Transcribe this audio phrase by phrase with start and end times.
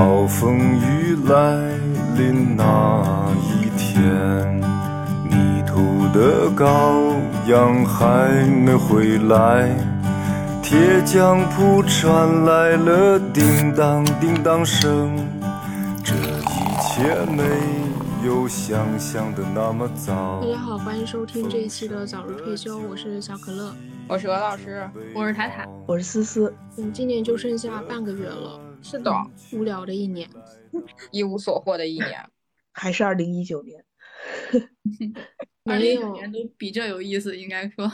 [0.00, 1.76] 暴风雨来
[2.16, 4.02] 临那一天，
[5.24, 7.12] 迷途的羔
[7.46, 9.68] 羊还没回来，
[10.62, 15.14] 铁匠铺传来了叮当叮当声，
[16.02, 17.44] 这一切没
[18.26, 20.40] 有想象的那么早。
[20.40, 23.70] 大家好，欢迎收听这一期的早日退休，我是小可乐。
[24.08, 26.54] 我是鹅老师，我是塔塔，我是思思。
[26.78, 29.12] 嗯，今年就剩下半个月了，是的，
[29.52, 30.28] 无聊的一年，
[31.12, 32.28] 一无所获的一年，
[32.72, 33.84] 还是二零一九年。
[35.64, 37.90] 二零一九年都比这有意思，应该说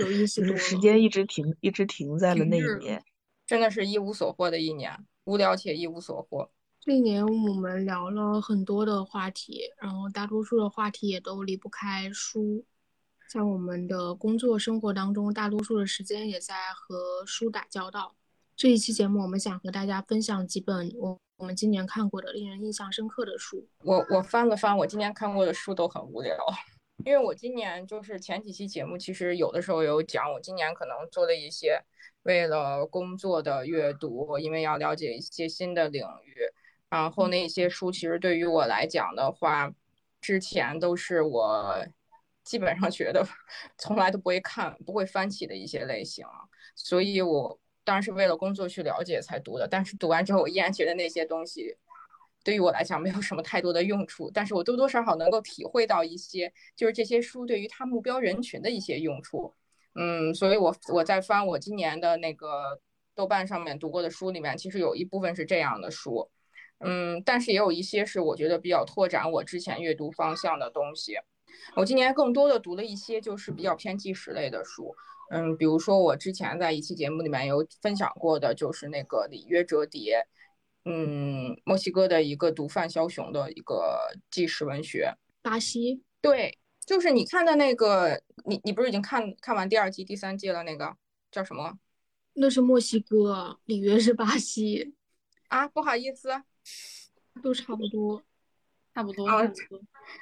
[0.00, 0.40] 有意思。
[0.40, 3.02] 就是时间一直停，一直停在了那一年，
[3.46, 6.50] 真的是一无所获的一年，无聊且一无所获。
[6.80, 12.64] 这一年我们聊了很多的话题，然后大多数的话题也都离不开书。
[13.28, 18.14] 在我们的工作生活当中，大多数的时间也在和书打交道。
[18.56, 23.68] 这一期节目，我们想和大家分享几本我我们今年看过的令人印象深刻的书。
[23.84, 26.34] 我我翻了翻，我今年看过的书都很无聊，
[27.04, 31.78] 因为我今年就是前几期节目，其实有的时候有讲，我今年可能做了一些
[32.22, 36.34] 为了工作的阅读，因为要了解一些新的领域。
[36.88, 39.70] 然后那些书其实对于我来讲的话，
[40.22, 41.86] 之前都是我。
[42.42, 43.26] 基本上觉得
[43.76, 46.24] 从来都不会看、不会翻起的一些类型，
[46.76, 49.66] 所以我当然是为了工作去了解才读的。
[49.66, 51.76] 但是读完之后，我依然觉得那些东西
[52.44, 54.28] 对于我来讲没有什么太多的用处。
[54.34, 59.54] 但是我多多少少能够体会到一些，就是这些书对于他目标人群的一些用处。
[59.94, 62.80] 嗯，所以我我在翻我今年的那个
[63.14, 66.28] 豆瓣上面读过的书里面，其实有一部分是这样的书。
[66.80, 71.16] 嗯，但是也有一些是我觉得比较拓展我之前阅读方向的东西。
[71.74, 74.94] 我今年更多的读了一些就是比较偏纪实类的书，
[75.30, 80.26] 嗯，比如说我之前在一期节目里面有分享过的，就是那个里约折叠，
[80.84, 85.14] 嗯，墨西哥的一个毒贩枭雄的一个纪实文学。
[85.42, 86.02] 巴西？
[86.20, 90.62] 对，就是你看的那个，你你不是已经看看完第二季、第三季了？
[90.62, 90.96] 那个
[91.30, 91.78] 叫什么？
[92.34, 94.94] 那是墨西哥，里约是巴西。
[95.48, 96.30] 啊，不好意思，
[97.42, 98.22] 都差不多。
[98.94, 99.28] 差不多，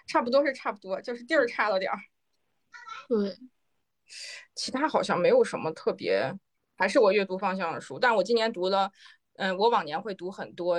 [0.09, 1.97] 差不多是差不多，就是地儿差了点儿。
[3.09, 3.39] 对，
[4.55, 6.33] 其他好像没有什么特别，
[6.77, 7.99] 还是我阅读方向的书。
[7.99, 8.91] 但我今年读了，
[9.37, 10.77] 嗯，我往年会读很多，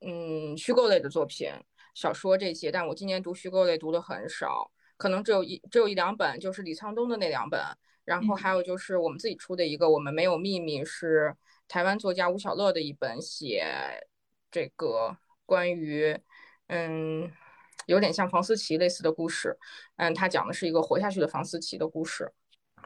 [0.00, 1.50] 嗯，虚构类的作品、
[1.94, 7.60] 小说这些，但我今年读虚构类读的很少，可能只有一只有一两本，就是李沧东的那两本，
[8.04, 11.34] 然后还有就是我们自己出的一个《我们没有秘密》，是
[11.68, 13.64] 台湾作家吴小乐的一本写
[14.50, 16.18] 这个关于。
[16.68, 17.30] 嗯，
[17.86, 19.56] 有点像房思琪类似的故事。
[19.98, 22.28] 嗯，他讲的是一个活下去的房思琪的故事，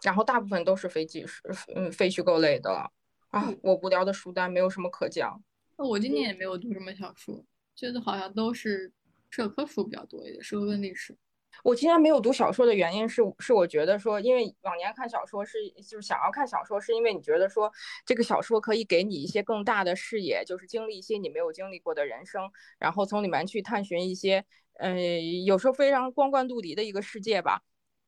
[0.02, 1.42] 然后大部分都是非纪实，
[1.74, 2.90] 嗯，非虚构类的了。
[3.28, 5.40] 啊，我无聊的书单没有什么可讲。
[5.76, 7.44] 那我今年也没有读什么小说，
[7.76, 8.92] 觉得好像都是
[9.30, 11.16] 社科书比较多一点，社会跟历史。
[11.62, 17.70] 我今年没有读小说的原因是，是我觉得说，因为往年看小说是，就是想要看小说，是因为你觉得说
[18.06, 24.44] 这个小说可以给你一些更大的视野，就是经历一些你没有经历过的人生，然后从里面去探寻一些，
[24.74, 24.96] 呃，
[25.44, 27.62] 有时候非常光怪陆离的一个世界吧。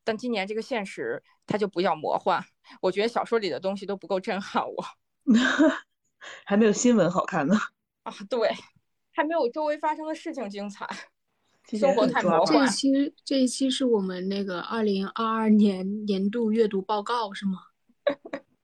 [0.05, 2.43] 但今年这个现实它就比较魔幻，
[2.81, 4.85] 我觉得小说里的东西都不够震撼我，
[6.45, 7.57] 还没有新闻好看呢。
[8.03, 8.51] 啊，对，
[9.12, 10.87] 还没有周围发生的事情精彩。
[11.79, 12.47] 生活太魔幻。
[12.47, 17.59] 这一期这一期是我们那个二零二二年年度阅读报告是吗？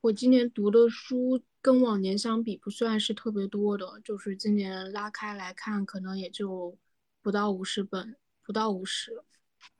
[0.00, 6.76] 我今年读的书跟往年相比不算是特别多的，就是今年拉开来看，可能也就
[7.22, 9.22] 不到五十本，不到五十，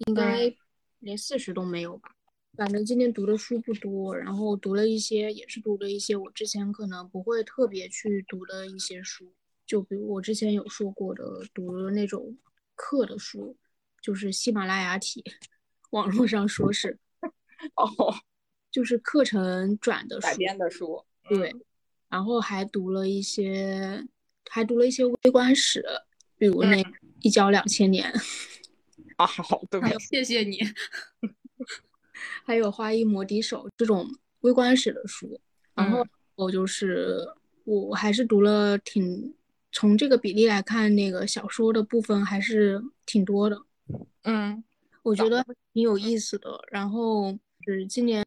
[0.07, 0.55] 应该
[1.01, 2.11] 连四十都没有吧。
[2.57, 9.33] 反正今天读的书不多，然后读了一些，也是读了一些我之前可能不会特别去读的一些书，
[9.67, 11.23] 就比如我之前有说过的，
[11.55, 12.37] 读了那种。
[12.81, 13.57] 课的书
[14.01, 15.25] 就是喜马拉雅体，
[15.91, 16.97] 网络上说是
[17.75, 18.15] 哦，
[18.71, 21.53] 就是课程转的改编的书，对。
[22.09, 24.07] 然后还读了一些，
[24.49, 25.85] 还读了一些微观史，
[26.37, 26.81] 比如那
[27.21, 28.15] 一交两千年
[29.19, 30.59] 啊，好的，谢谢你。
[32.45, 34.09] 还有花衣魔笛手这种
[34.41, 35.41] 微观史的书，
[35.75, 36.05] 然后
[36.35, 37.19] 我就是
[37.65, 39.35] 我还是读了挺。
[39.71, 43.63] 从这个比例来看，那个小说的部分还是挺多的。
[44.23, 44.65] 嗯，
[45.03, 45.45] 我觉得
[45.75, 46.59] 挺有意思的。
[46.71, 48.25] 然后是今年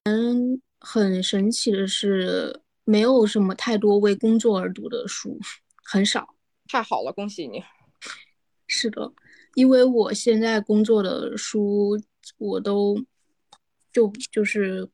[0.80, 5.40] 很神奇的是，没有什么太多为工作而读的书，
[5.84, 6.36] 很少。
[6.68, 7.64] 太好了，恭喜你。
[8.68, 9.12] 是的，
[9.56, 12.00] 因为我现在工作的书，
[12.38, 13.04] 我都
[13.92, 14.90] 就就是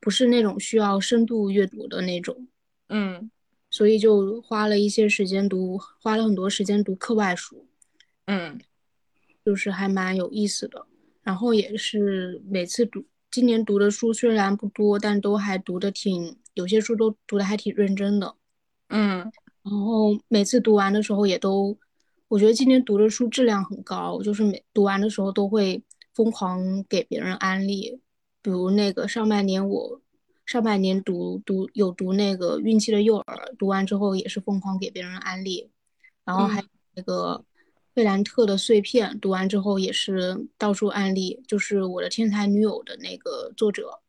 [0.00, 2.48] 不是那种需要深度阅读的那种。
[2.88, 3.30] 嗯。
[3.74, 7.66] 所以就花了一些时间读，花了很多时间读课外书，
[8.26, 8.60] 嗯
[9.42, 10.86] 就是还蛮有意思的。
[11.22, 18.34] 然后也是每次读，今年读的书虽然不多，但都还读的挺，有些书都读的还挺认真的。
[18.90, 19.20] 嗯
[19.62, 21.78] 然后每次读完的时候也都，
[22.32, 25.82] 我觉得今年读的书质量很高，就是每读完的时候都会
[26.14, 28.00] 疯狂给别人安利，
[28.40, 30.00] 比如那个上半年我
[30.46, 35.68] 上半年读读有读那个孕期的幼儿，读完之后也是疯狂给别人安利，
[36.24, 37.44] 然后还有那个
[37.94, 44.00] 费兰特的碎片，读完之后也是到处安利，就是我的天才女友的那个作者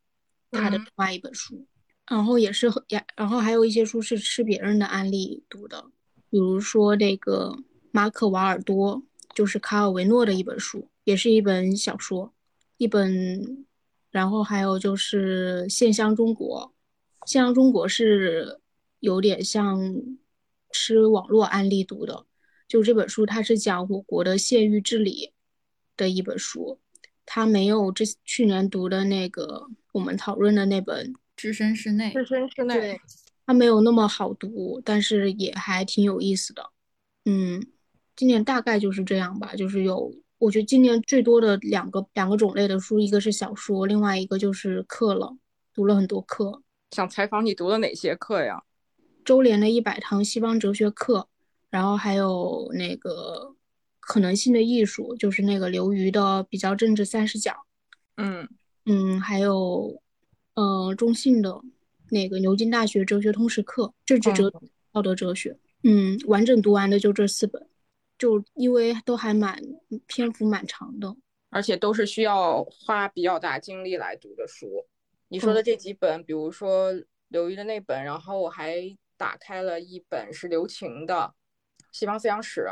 [0.50, 0.80] 他的嗯。
[0.80, 1.66] 另外一本书。
[2.06, 5.84] 然后也是很，也然后还有一些书是吃别人的案例读的，
[6.30, 7.54] 比如说那个
[7.94, 9.04] 马可·瓦尔多，
[9.36, 12.34] 就是卡尔维诺的一本书，也是一本小说，
[12.76, 13.64] 一本，
[14.10, 16.74] 然后还有就是《现象中国》，
[17.30, 18.58] 《现象中国》是
[18.98, 19.78] 有点像
[20.72, 22.26] 吃网络案例读的，
[22.66, 25.32] 就这本书它是讲我国的县域治理
[25.96, 26.80] 的一本书，
[27.24, 31.14] 它没有这去年读的那个我们讨论的那本。
[31.36, 33.00] 置身事内，置身事内对，
[33.46, 36.70] 它没有那么好读，但是也还挺有意思的。
[37.24, 37.64] 嗯，
[38.16, 45.36] 今年大概就是这样吧，就是有，我觉得今年最多的两个两个种类的书，一个是小说，另外一个就是课了，
[45.74, 46.62] 读了很多课。
[46.92, 48.62] 想采访你读了哪些课呀？
[49.24, 51.28] 周濂的一百堂西方哲学课，
[51.70, 53.54] 然后还有那个
[53.98, 57.54] 可能性的艺术，就是那个刘瑜的《比较政治三十讲》。
[58.16, 58.48] 嗯
[58.84, 60.00] 嗯，还有，
[60.54, 61.60] 呃，中信的
[62.10, 64.52] 那个牛津大学哲学通识课，政治哲、
[64.92, 65.58] 道德哲学。
[65.82, 67.66] 嗯，完整读完的就这四本，
[68.24, 69.60] 就因为都还蛮
[70.06, 71.14] 篇幅蛮长的。
[71.50, 74.84] 而且都是需要花比较大精力来读的书。
[75.28, 76.92] 你说的这几本，比如说
[77.28, 78.76] 刘瑜的那本，然后我还
[79.16, 81.32] 打开了一本是刘擎的
[81.92, 82.62] 《西方思想史》，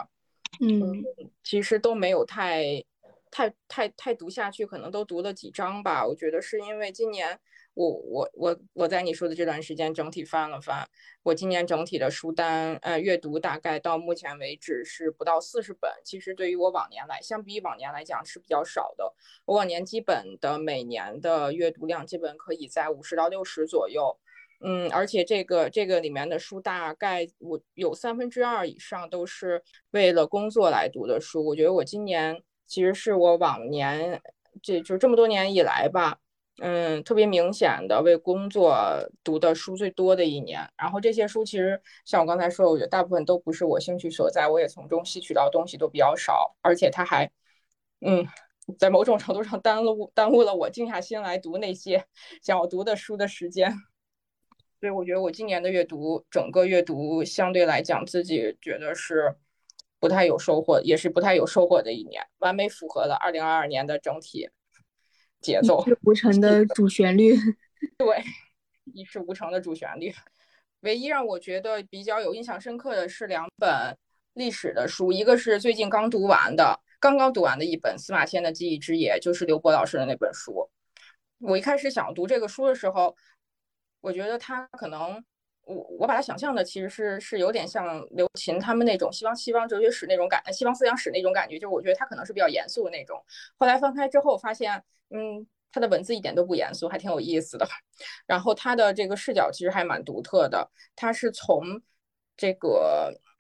[0.61, 1.05] 嗯
[1.45, 2.85] 其实都没有太
[3.31, 6.05] 太太太读下去，可能都读了几章吧。
[6.05, 7.39] 我觉得是因为今年
[7.75, 10.87] 我我我我在你说的这段时间整体翻了翻，
[11.23, 19.15] 我今年整体的书单呃阅读大概到目前为止是不到四十本，其实对于我往年来，相比往年来讲是比较少的。
[19.47, 24.19] 我往年基本的每年的阅读量基本可以在五十到六十左右。
[24.65, 29.61] 嗯，而且这个这个里面的书大概我有三分之二以上都是
[29.91, 31.45] 为了工作来读的书。
[31.45, 34.23] 我觉得我今年其实是我往年
[34.63, 36.19] 这就这么多年以来吧，
[36.59, 38.77] 嗯，特别明显的为工作
[39.25, 40.69] 读的书最多的一年。
[40.77, 47.31] 然后这些书其实像我刚才说，我觉得大部分都不是我兴趣所在，我也从中吸取到东西都比较少，而且它还，
[48.01, 48.27] 嗯。
[48.79, 52.05] 在某种程度上耽误耽误了我静下心来读那些
[52.41, 53.75] 想要读的书的时间。
[54.79, 59.35] 所以我觉得我今年的阅读，整个阅读相对来讲，自己觉得是
[59.99, 64.49] 不太有收获，也是不太有收获的一年，完美符合了二零二二年的整体
[65.43, 65.83] 节奏。
[65.85, 67.35] 一事无成的主旋律。
[67.99, 68.23] 对，
[68.95, 70.15] 一事无成的主旋律。
[70.81, 73.97] 唯一让我觉得比较有印象深刻的是两本
[74.35, 80.69] 历史的书，一个是最近刚读完的，刚刚读完的一本司马迁的《记忆之野》，就是刘波老师的那本书。
[81.39, 83.15] 我一开始想读这个书的时候，
[84.01, 85.23] 我觉得他可能，
[85.65, 93.23] 我我把它想象的其实是是有点像刘琴他们那种西方西方哲学史那种感，西方思想史那种感觉，就是我觉得他可能是比较严肃的那种。
[93.57, 97.67] 后来翻开之后发现，嗯，他的文字一点都不严肃，还挺有意思的。
[98.27, 101.81] 然后他的这个视角其实还蛮独特的，他是从
[102.37, 103.13] 这个。《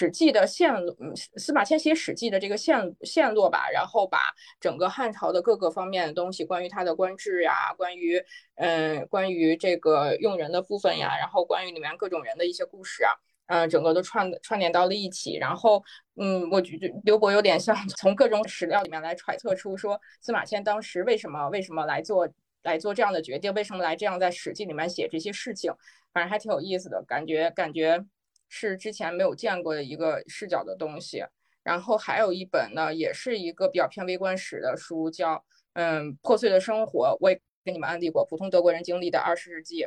[0.00, 0.96] 史记》的线路，
[1.36, 8.18] 司马迁写《史记》的这个线线路吧，然后把整个汉朝的各个方面的东西，关于他的官制呀，关于
[8.54, 13.12] 嗯，关于这个用人的部分呀，然后关于里面各种人的一些故事啊，
[13.48, 15.36] 嗯，整个都串串联到了一起。
[15.36, 15.84] 然后，
[16.16, 22.26] 嗯，我觉得刘伯有点像从各种史料里面来揣测出说司马迁当时为什么为什么来做
[22.62, 25.70] 来做这样的决定，为什么来这样在《史记》里面写这些事情，
[26.14, 28.02] 反正还挺有意思的感觉，感觉。
[28.50, 31.24] 是之前没有见过的一个视角的东西，
[31.62, 35.36] 然后还有一本呢，也是一个比较偏微观史的书，叫
[35.74, 39.86] 《嗯破碎的生活》，我也给你们安利过，普通德国人经历的二十世纪。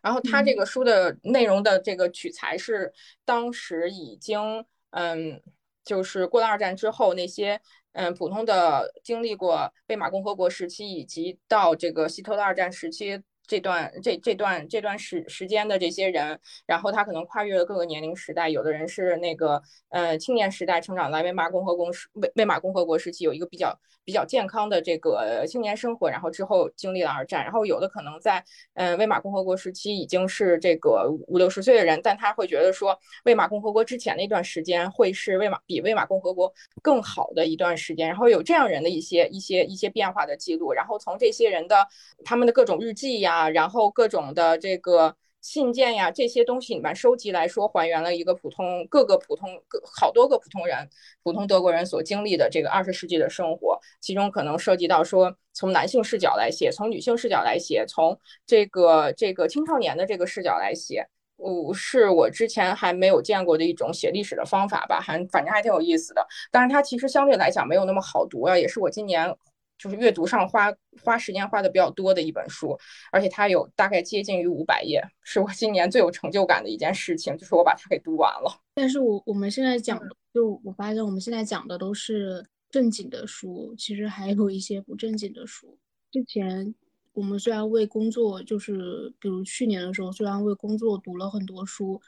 [0.00, 2.92] 然后他这个书的内容的这个取材是
[3.24, 5.42] 当时已经嗯，
[5.84, 7.60] 就是过了二战之后那些
[7.92, 13.20] 嗯普通的经历过魏玛共和国时期以及到这个希特勒二战时期。
[13.48, 23.74] 这段这这段这段时时间的这些人，然后他可能跨越了各个年龄时代，有的人是那个呃青年时代成长在魏玛共和国时魏魏玛共和国时期有一个比较
[24.04, 36.52] 比较健康的这个青年生活，然后之后经历了二战，然后有的可能在、呃、魏玛共和国时期已经是这个五六十岁的人，但他会觉得说魏玛共和国之前那段时间会是魏玛比魏玛共和国
[36.82, 41.86] 更好的一段时间，然后有这样人的一些一些一些变化的记录，然后从这些人的
[42.22, 43.37] 他们的各种日记呀。
[43.38, 50.76] 啊然后各种的这个信件呀，这些东西里面收集来说，还原了一个普通各个普通各好多个普通人，
[51.22, 66.26] 普通德国人所经历的这个二十世纪的生活，其中可能涉及到说从男性视角来写，从女性视角来写，从这个这个青少年的这个视角来写，我是我之前还没有见过的一种写历史的方法吧，还反正还挺有意思的。
[66.50, 69.34] 但是它其实相对来讲没有那么好读啊，也是我今年。
[69.78, 72.76] 就是阅读上花花时间花的比较多的一本书，
[73.12, 78.60] 而且它有大概接近于五百页，是我今年最有成就感的一件事情，就是我把它给读完了。
[78.74, 85.78] 但是我我们现在讲的，就我发现我们现在讲的都是正经的书，其实还有一些不正经的书。
[86.10, 86.74] 之前
[87.12, 92.00] 我们虽然为工作，就是比如去年的时候，虽然为工作读了很多书，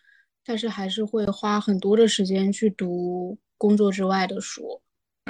[0.45, 4.83] 但是还是会花很多的时间去读工作之外的书。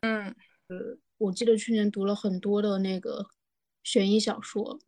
[0.02, 0.35] 嗯，
[0.68, 0.97] 呃。
[1.20, 3.26] 我记得去年读了很多的那个
[3.82, 4.80] 悬疑小说，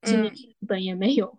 [0.00, 1.38] 今年一本也没有，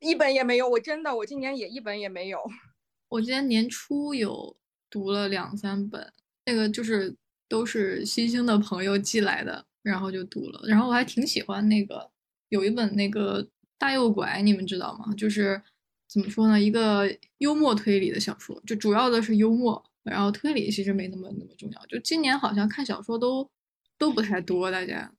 [0.00, 0.68] 一本也没有。
[0.68, 2.38] 我真的，我今年也一本也没有。
[3.08, 4.54] 我今年年初有
[4.90, 6.12] 读了两三本，
[6.44, 7.16] 那个就是
[7.48, 10.60] 都是新兴的朋友寄来的，然后就读了。
[10.66, 12.10] 然后我还挺喜欢那个，
[12.50, 13.48] 有一本那个
[13.78, 15.14] 大右拐，你们知道吗？
[15.14, 15.62] 就是
[16.06, 21.86] 怎么说呢，一个幽默推理的小说，就主要的是幽默，然后推理其实没那么那么重要。
[21.86, 23.50] 就今年好像看小说都。
[23.98, 25.12] 都不太多，大家，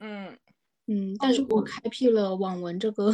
[0.00, 0.36] 嗯
[0.86, 3.12] 嗯，但是我开辟了网文这个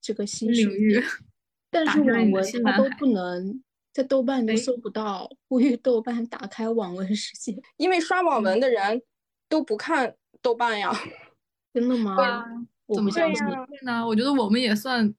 [0.00, 1.02] 这个新领域，
[1.70, 3.62] 但是网文它都不能
[3.92, 9.02] 在豆瓣都搜不到，呼吁豆瓣打开网文世界，因为刷网文的人
[9.48, 10.92] 都不看豆瓣呀，
[11.74, 12.16] 真的吗？
[12.94, 13.44] 怎么相信
[13.82, 14.06] 呢？
[14.06, 15.14] 我觉得我们也算，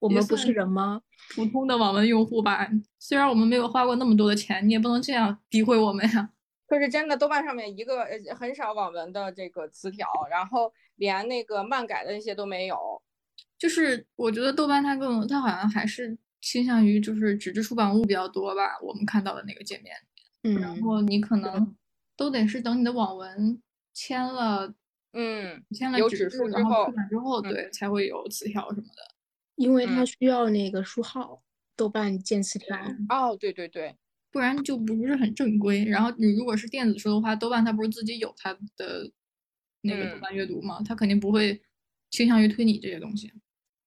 [0.00, 1.02] 我们不是人吗？
[1.34, 2.68] 普通的网文用户吧，
[2.98, 6.30] 虽然我们没有花过那么多的钱，你也不能这样诋毁我们呀。
[6.66, 12.76] 可是真的，豆瓣上面一个呃很少网文的这个词条，然后连那个漫改的那些都没有。
[13.58, 19.94] 就是我觉得豆瓣它更，它好像还是倾向于就是纸质出版物比较多吧，我们看到的那个界面。
[20.42, 20.60] 嗯。
[20.60, 21.74] 然后你可能
[22.16, 23.62] 都得是等你的网文
[23.94, 24.74] 签了，
[25.12, 29.14] 嗯，签了纸质然后出版之嗯后，对，才会有词条什么的。
[29.54, 31.42] 因为它需要那个书号，
[31.76, 32.76] 豆瓣建词条。
[33.08, 33.96] 哦，对对对。
[34.36, 35.82] 不然就不是很正规。
[35.86, 39.10] 然后你如果是电子书的话，豆瓣它不是自己有它的
[39.80, 41.58] 那个豆瓣阅读嘛，它肯定不会
[42.10, 43.32] 倾向于推你这些东西。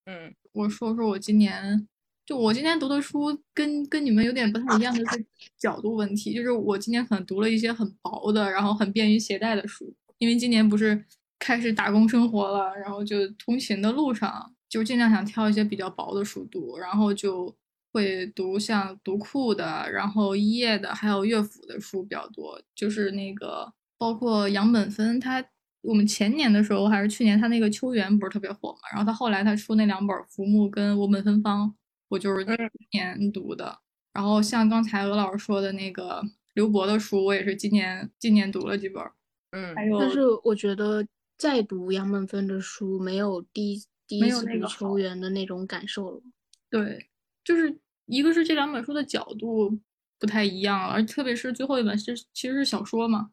[0.08, 1.88] 嗯，我说说我今年，
[2.25, 5.24] 就我今年读的书跟跟你们有点不太一样的是
[5.60, 11.06] 角度问题，就是我今年可能读了一些很薄的，然后很便于携带的书，因为今年不是
[11.38, 17.56] 开始打工生活了，然后就通勤的路上就尽量想挑一些比较薄的书读，然后就。
[17.91, 22.62] 会读像读库的，然后一页的，还有乐府的书比较多。
[22.75, 25.43] 就是那个包括杨本芬，他
[25.81, 28.79] 我们前年的时候还是去年，他那个秋园不是特别火嘛。
[28.91, 31.67] 然后他后来他出那两本《浮木》跟《我本芬芳》，
[32.10, 32.55] 我就是今
[32.91, 33.79] 年读的。
[34.13, 36.22] 然后像刚才鹅老师说的那个
[36.53, 39.03] 刘博的书，我也是今年今年读了几本。
[39.51, 41.05] 嗯，还有，但是我觉得
[41.38, 46.22] 再读杨本芬的书，没有第一第一次读秋园的那种感受了。
[46.69, 47.08] 对。
[47.50, 47.75] 就是
[48.06, 49.82] 一个是这两本书的角度
[50.20, 53.32] 不太一样，而特别是最后一本是其实是小说嘛，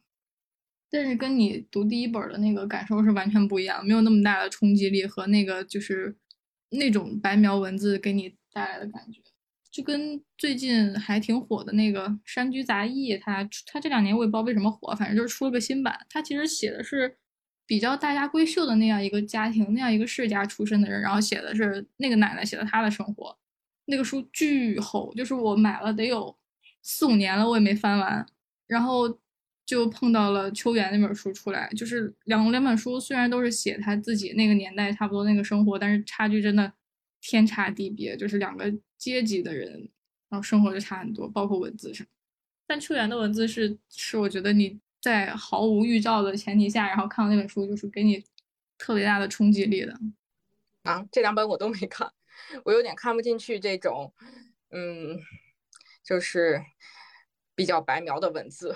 [0.90, 6.16] 但是跟你读第一本的那个感受是完全不一样，没有那么大的冲击力和那个就是
[6.70, 9.20] 那种白描文字给你带来的感觉，
[9.70, 17.18] 就跟最近还挺火的那个《山居杂役》，它它这两年我也不知道为什么火，反正就是出了个新版，它其实写的是
[17.66, 23.37] 比较大家闺秀的那样一个家庭，那样一个世家出身的人，然后写的是那个奶奶写的她的生活。
[23.87, 26.37] 那个书巨厚，就是我买了得有
[26.83, 28.26] 四五年了，我也没翻完。
[28.66, 29.19] 然后
[29.64, 36.73] 就碰到了秋园那本书出来，就是两两本书虽然都是写他自己那个年代差不多那个生活，但是差距真的
[37.21, 39.88] 天差地别，就是两个阶级的人，
[40.28, 42.07] 然后生活就差很多，包括文字上。
[42.66, 48.25] 但秋园的文字是是我觉得你在毫无预兆的前提下，然后看到那本书，就是给你
[48.76, 49.97] 特别大的冲击力的。
[50.83, 52.11] 啊，这两本我都没看。
[52.64, 54.12] 我有点看不进去这种，
[54.70, 55.18] 嗯，
[56.04, 56.62] 就是
[57.54, 58.74] 比较白描的文字。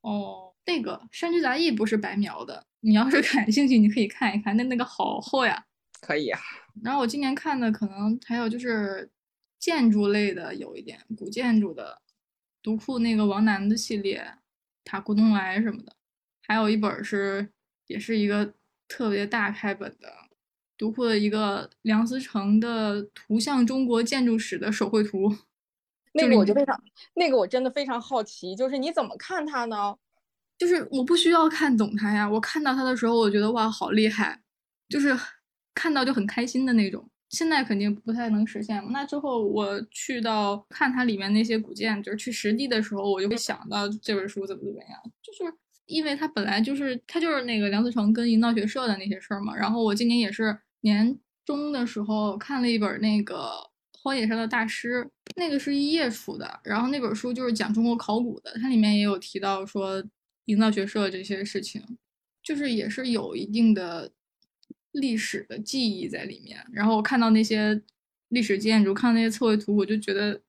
[0.00, 4.56] 哦，那个《山居杂役》不是白描的，你要是 感兴趣，你可以看一看。
[4.56, 5.66] 那那个好厚呀！
[6.00, 6.40] 可以啊。
[6.84, 9.10] 然后我今年看的可能还有就是
[9.58, 12.00] 建筑类的有一点古建筑的，
[12.62, 14.24] 读库那个王楠的系列，
[14.84, 15.96] 塔库东来什么的，
[16.42, 17.50] 还有一本是
[17.88, 18.54] 也是一个
[18.86, 20.27] 特别大开本的，
[20.78, 25.28] 读库的一个梁思成的《图像中国建筑史的手绘图》。
[26.14, 26.82] 那个我就非常，
[27.14, 29.94] 那个我真的非常好奇，就是你怎么看它呢？
[30.56, 34.40] 就是我不需要看懂它呀，我看到它的时候，我觉得哇，好厉害，
[34.88, 35.16] 就是
[35.74, 37.08] 看到就很开心的那种。
[37.28, 38.82] 现在肯定不太能实现。
[38.90, 44.98] 那之后我去到看它里面那些古建，就是去实地的时候，我就会想到这本书怎么怎么样。
[45.22, 45.54] 就是
[45.84, 49.54] 因为它本来就是它就是那个梁思成跟营造学社的那些事儿嘛。
[49.54, 50.58] 然后我今年也是
[50.88, 53.68] 年中的时候看了一本那个。
[54.00, 60.02] 荒野上的大师，那个是一页出的，然后那本书就是讲中国考古的，它里面也有提到说
[60.44, 61.82] 营造学社这些事情，
[62.40, 64.10] 就是也是有一定的
[64.92, 66.64] 历史的记忆在里面。
[66.72, 67.82] 然后我看到那些
[68.28, 70.40] 历史建筑，看到那些测绘图，我就觉得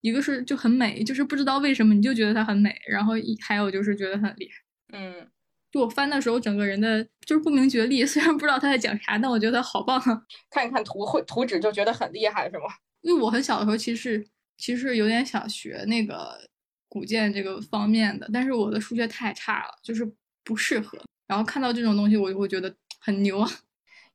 [0.00, 4.98] 一个是就很美，就是不知道为什么你就觉得它很美，然后还有就是觉得很厉害。
[4.98, 5.28] 嗯，
[5.76, 10.22] 就我翻的时候，整个人的就是不明觉厉， 虽然不知道他在讲啥，但我觉得好棒啊！
[10.48, 12.64] 看一看图绘图纸就觉得很厉害，是吗？
[13.02, 16.40] 因为我很小的时候，其实其实有点想学那个
[16.88, 20.10] 古建这个方面的，但是我的数学太差了，就是
[20.42, 20.98] 不适合。
[21.26, 23.50] 然后看到这种东西，我就会觉得很牛啊。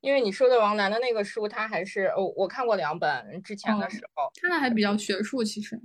[0.00, 5.80] 因为你说的王楠的那个书，他还是我我看过两本之前的时候，他那还比较学术，其实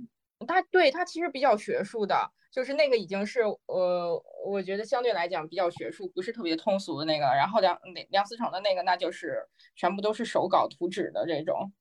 [0.46, 7.26] 他对他其实比较学术的，就是那个已经是呃，我觉得相对来讲比较学术，不是特别通俗的那个。
[7.26, 7.78] 然后梁
[8.10, 11.72] 梁思成的那个，那就是全部都是手稿图纸的这种。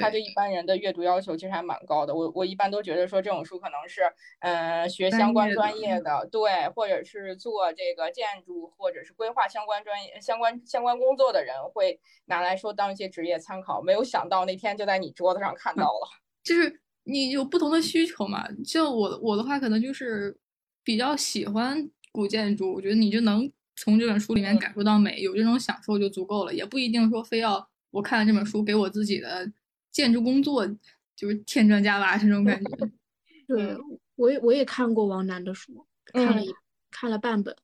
[0.00, 4.00] 他对一般人的阅读要求其实还蛮高的，我我一般都觉得说这种书可能是，
[4.40, 13.82] 呃，学相关专业的，对，或者是做这个建筑或者是规划相关专业、相关相关工作的人会拿来说当一些职业参考。
[13.82, 16.08] 没有想到那天就在你桌子上看到了，
[16.42, 18.46] 就是你有不同的需求嘛。
[18.64, 20.36] 就我我的话，可能就是
[20.84, 29.50] 比较喜欢古建筑，我觉得你就能从这本书里面感受到美，有这种享受就足够了，也不一定说非要我看了这本书给我自己的。
[29.92, 30.66] 建筑工作
[31.14, 32.90] 就是添砖加瓦这种感觉。
[33.46, 33.76] 对，
[34.16, 36.50] 我也我也看过王楠的书，看了一
[36.90, 37.54] 看了半本，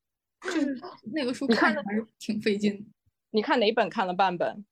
[0.43, 0.79] 就是
[1.15, 2.87] 那个书看着还是挺费劲。
[3.31, 4.63] 你看哪本看了半本？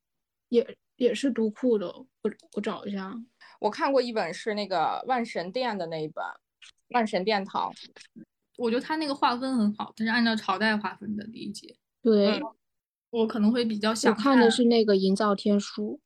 [0.50, 3.14] 也也是读库的，我我找一下。
[3.60, 6.24] 我看过一本是那个万神殿的那一本
[6.88, 7.72] 《万神殿堂》，
[8.56, 11.76] 我觉得他那个划分很好，他是按照朝代划分的理解。
[12.02, 12.40] 对，
[13.10, 16.00] 我可能会比较想看的是那个《营造天书》。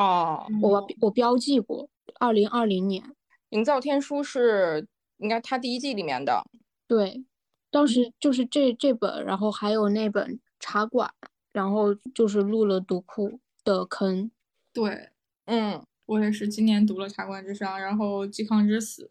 [0.00, 1.88] 哦，我我标记过，
[2.20, 3.02] 二零二零年
[3.50, 6.44] 《营造天书》是应该他第一季里面的。
[6.86, 7.24] 对，
[7.70, 11.10] 当时就是这这本，然后还有那本《茶馆》，
[11.52, 14.30] 然后就是入了读库的坑。
[14.74, 15.08] 对，
[15.46, 19.02] 嗯，我也是今年读了《茶馆之殇》，然后《嵇康之死》。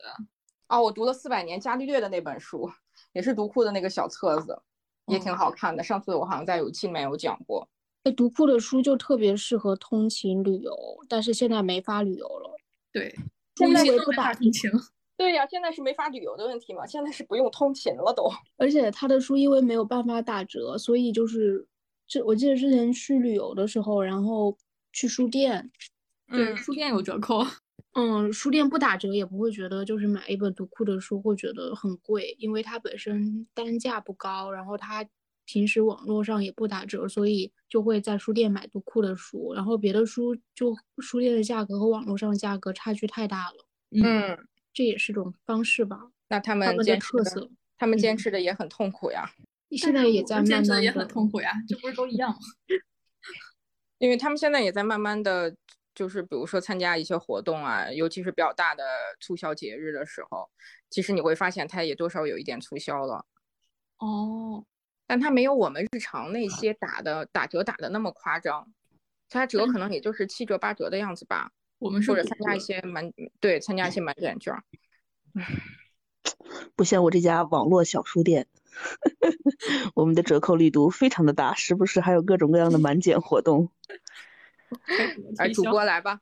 [0.70, 2.72] 哦，我读了四百年伽利略的那本书，
[3.14, 4.58] 也是读库的那个小册子，
[5.08, 5.84] 也挺好看的。
[5.84, 7.68] 上次我好像在有期里面有讲过。
[8.04, 10.74] 哎，读库的书就特别适合通勤旅游，
[11.10, 12.56] 但是现在没法旅游了。
[12.92, 13.14] 对，
[13.56, 14.80] 现在也不打通勤了。
[15.18, 16.86] 对呀，现在是没法旅游的问题嘛？
[16.86, 18.30] 现在是不用通勤了都。
[18.58, 21.68] 而且他的书因为没有办法打折，所以就是
[22.08, 24.58] 这我记得之前去旅游的时候，然后
[24.92, 25.72] 去书店，
[26.28, 27.46] 对，书店有折扣。
[27.94, 35.06] 嗯，书店不打折也不会觉得就是买一本读库的书会觉得很贵，因为它本身单价不高，然后它。
[35.48, 43.68] 平时网络上也不打折，所以就会在书店买读库的书，然后别的书就书店的价格和网络上的价格差距太大了。
[43.92, 44.36] 嗯，
[44.74, 46.10] 这也是种方式吧。
[46.30, 49.30] 那他们的特色，他们坚持的也很痛苦呀。
[49.78, 52.40] 现在也在慢慢也很痛苦呀，这不是都一样吗？
[54.00, 55.56] 因为他们现在也在慢慢的
[55.96, 58.84] 就是比如说参加一些活动啊，尤其是比较大的
[59.20, 60.48] 促销节日的时候，
[60.90, 63.26] 其实你会发现它也多少有一点促销了。
[63.98, 64.64] 哦。
[65.08, 68.68] 但它没有我们日常那些打的打折打的那么夸张，
[69.30, 71.52] 它折可能也就是七折八折的样子吧。
[71.78, 74.56] 我们或者参加一些满对参加一些满减券，
[76.76, 78.48] 不像我这家网络小书店，
[79.94, 83.70] 我们的折扣力度非常的大，时不时还有各种各样的满减活动。
[85.38, 86.20] 来， 主播来吧。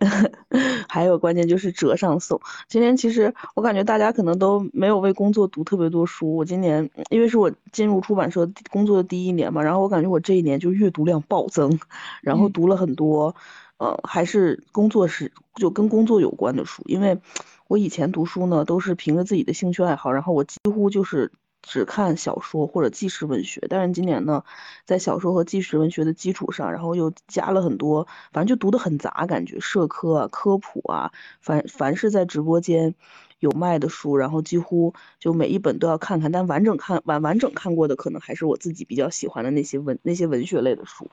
[0.88, 2.40] 还有关键就是折上送。
[2.68, 6.34] 今年其实我感觉大家可能都没有为工作读特别多书。
[6.34, 11.78] 我今年因为是我进入出版社工作的第一年嘛，然后我感觉我这一年就阅读量暴增，
[12.20, 13.36] 然后读了很多，
[13.76, 16.82] 呃，还是工作是就跟工作有关的书。
[16.86, 17.20] 因为
[17.68, 21.30] 我以前读书呢都是凭着自己的兴趣爱好，然后我几乎就是
[21.62, 24.44] 只看小说或者纪实文学，但是今年呢，
[24.84, 32.94] 在小说和纪实文学的基础上，然后又加了很多，反正就读得很杂，感觉社科啊、科普啊，凡凡是在直播间
[33.38, 41.10] 有卖的书，然后几乎就每一本都要看看，但完整看完完整看过的，可能还是我自己比较喜欢的那些文那些文学类的书。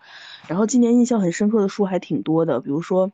[0.47, 3.11] 然后今年印象很深刻的书还挺多的，比如说。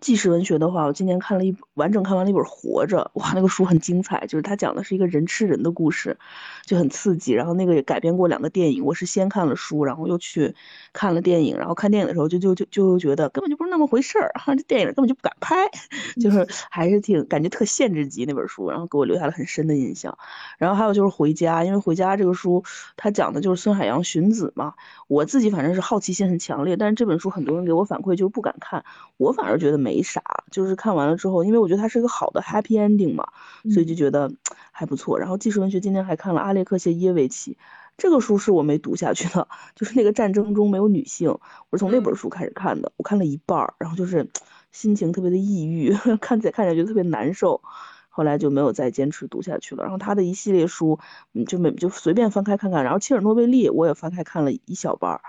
[0.00, 6.18] 纪实文学的话，我今年看了一完整看完了一本《活着》，哇，那个书很精彩，就是它讲的是一个人吃人的故事，
[6.64, 7.32] 就很刺激。
[7.32, 10.54] 然后那个也改编过两个电影，我是先看了书，然后又去
[10.92, 11.56] 看了电影。
[11.56, 15.56] 然后看电影的时候就就就就觉得根本就不是那么回事儿，哈，这电影根本就不敢拍，
[16.20, 20.16] 就是还是挺感觉特限制级那本书，然后给我留下了很深的印象。
[20.58, 22.62] 然后还有就是《回家》，因为《回家》这个书
[22.96, 24.74] 它讲的就是孙海洋寻子嘛，
[25.08, 28.84] 我自己反正是好奇心很强烈，但是这本书很多人给我反馈就是不敢看，
[29.16, 29.76] 我反而觉得。
[29.76, 30.20] 没啥，
[30.50, 33.28] 就是看完了之后，因为我觉得它是一个好的 happy ending 嘛，
[33.72, 34.32] 所以就觉得
[34.72, 35.16] 还不错。
[35.18, 37.56] 然后纪实文学今天还看了阿列克谢耶维奇，
[37.96, 39.46] 这个书是我没读下去的，
[39.76, 41.38] 就是那个战争中没有女性，
[41.70, 44.28] 我是从那本书开始看的，我看了一半儿，然后就是
[44.72, 47.60] 心情特别的抑郁， 看起来看起来觉得特别难受，
[48.08, 49.84] 后来就没有再坚持读下去了。
[49.84, 50.98] 然后他的一系列书，
[51.34, 52.82] 嗯，就每就随便翻开看看。
[52.82, 55.20] 然后切尔诺贝利我也翻开看了一小半儿，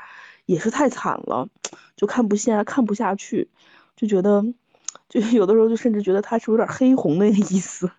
[0.46, 1.48] 也是太惨了，
[1.96, 3.50] 就看不下看不下去。
[3.98, 4.42] 就觉得，
[5.10, 7.92] 就有的时候就甚至觉得他是有点黑红那个意思，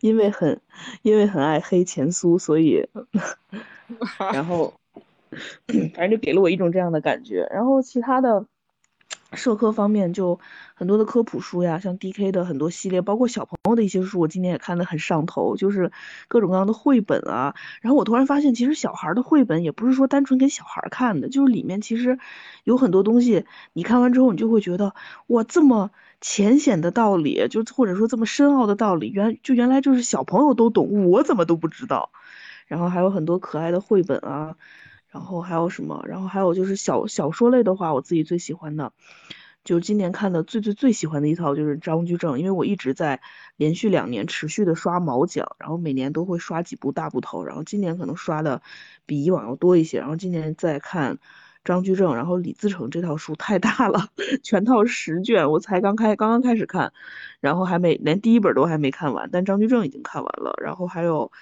[0.00, 0.58] 因为很，
[1.02, 2.88] 因为很爱黑前苏，所以，
[4.32, 4.72] 然后，
[5.94, 7.46] 反正就给了我一种这样的感觉。
[7.52, 8.46] 然后其他的。
[9.36, 10.40] 社科方面就
[10.74, 15.92] 很多的科普书呀，像 D K 的很多系列，包括小朋友的一些书，我今年也看得很上头，就是
[16.28, 17.54] 各种各样的绘本啊。
[17.80, 22.18] 然后我突然发现，其实小孩的绘本也不是说单纯给小孩看的，就是里面其实
[22.64, 24.94] 有很多东西，你看完之后，你就会觉得
[25.28, 32.10] 哇，这么浅显的道理，就或者说这么深奥的道理，原就原来就是小朋友都懂，我怎么都不知道。
[32.66, 34.56] 然后还有很多可爱的绘本啊。
[35.08, 36.04] 然后还有什么？
[36.06, 38.92] 然后还有就是小小说类的话，我自己最喜欢的，
[39.64, 43.20] 就今年看的最最最喜欢的一套就是张居正，因为我一直在
[43.56, 48.60] 连续两年持续的刷毛讲，然后每年都会刷几部大部头，然后今年可能刷的
[49.06, 50.00] 比以往要多一些。
[50.00, 51.18] 然后今年在看
[51.64, 54.08] 张居正，然后李自成这套书太大了，
[54.42, 56.92] 全套十卷，我才刚开刚刚开始看，
[57.40, 60.54] 然后还没连第一本都还没看完，但张居正已经看完了。
[60.62, 61.32] 然后还有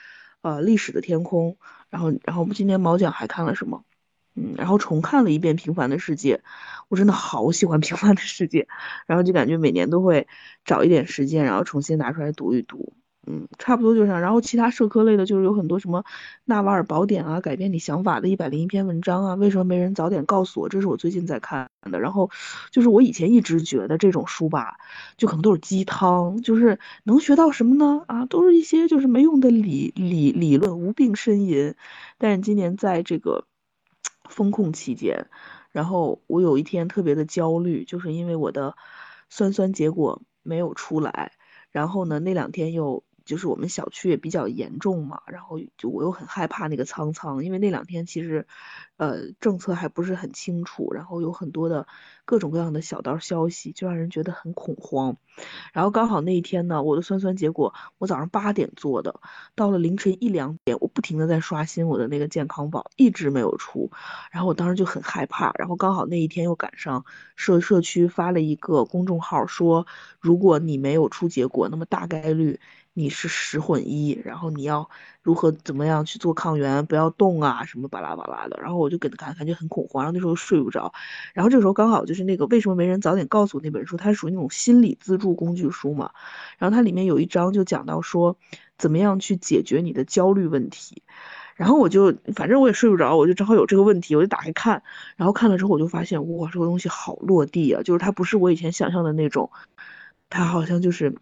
[0.43, 1.57] 呃历史的天空。
[1.95, 3.85] 然后，然后我们今年毛讲还看了什么？
[4.35, 6.39] 嗯，然后重看了一遍《平凡的世界》，
[6.89, 8.63] 我真的好喜欢《平凡的世界》，
[9.07, 10.27] 然后就感觉每年都会
[10.65, 12.97] 找一点时间，然后重新拿出来读一读。
[13.27, 14.21] 嗯，差不多就这样。
[14.21, 16.03] 然后其他社科类的，就是有很多什么
[16.45, 20.69] 《纳瓦尔宝典》啊，改变你想法的一百零一篇文章啊，为什么没人早点告诉我？
[20.69, 21.99] 这是我最近在看的。
[22.01, 22.31] 然后
[22.71, 24.77] 就是我以前一直觉得这种书吧，
[25.17, 28.05] 就可能都是鸡汤，就是能学到什么呢？
[28.09, 31.75] 啊，都是一些就是没用的理理理论，无病呻吟。
[32.19, 33.47] 但是今年在这个
[34.29, 35.29] 风控期间，
[35.73, 38.77] 然后我有一天特别的焦虑，就是因为我的
[39.31, 41.33] 酸酸结果没有出来，
[41.71, 43.03] 然后呢，那两天又。
[43.25, 48.47] 就是我们小区也比较严重嘛，然后就我又很害怕那个苍苍，因为那两天其实，
[48.97, 51.87] 呃，政策还不是很清楚，然后有很多的
[52.25, 55.17] 各种各样的小道消息，就让人觉得很恐慌。
[55.73, 59.21] 然后刚好那一天呢，我的酸酸结果我早上八点做的，
[59.55, 63.91] 到了凌晨一两点，我不停的在刷新我的那个健康宝，一直没有出，
[64.31, 65.53] 然后我当时就很害怕。
[65.59, 67.05] 然后刚好那一天又赶上
[67.37, 69.87] 社社区发了一个公众号，说
[70.21, 72.61] 如果你没有出结果，那么大概率。
[72.97, 74.89] 你是十混一，然后你要
[75.21, 78.57] 如何怎么样去做抗原，不要动啊，什么巴拉巴拉的。
[78.63, 80.93] 然后我就跟感感觉很恐慌，然后那时候睡不着。
[81.35, 86.13] 然后这个时候刚好就是那个为什么没人早点告诉我那本书，它属于那种心理自助工具书嘛。
[86.57, 88.37] 然后它里面有一章就讲到说
[88.79, 91.03] 怎么样去解决你的焦虑问题。
[91.57, 94.85] 然后我就反正我也睡不着，我就正好有这个问题，我就打开看。
[95.17, 99.51] 然后看了之后我就发现哇，这个东西好落地啊，就是它不是我以前想象的那种，
[100.31, 101.13] 它好像就是。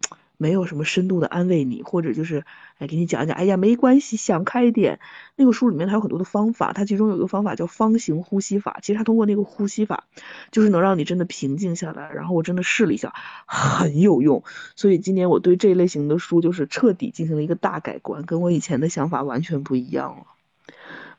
[0.43, 2.43] 没有什么深度的安慰你，或者就是
[2.77, 4.99] 哎给你讲一讲，哎呀没关系，想开一点。
[5.37, 8.79] 那个书里面它有很多的方法，它其中有一个方法叫方形呼吸法。
[8.81, 10.03] 其实它通过那个呼吸法，
[10.51, 12.11] 就是能让你真的平静下来。
[12.11, 13.13] 然后我真的试了一下，
[13.45, 14.43] 很有用。
[14.75, 20.25] 所以今年我对这一类型的书就是彻底进行了一个大改观，跟我以前的想法完全不一样了。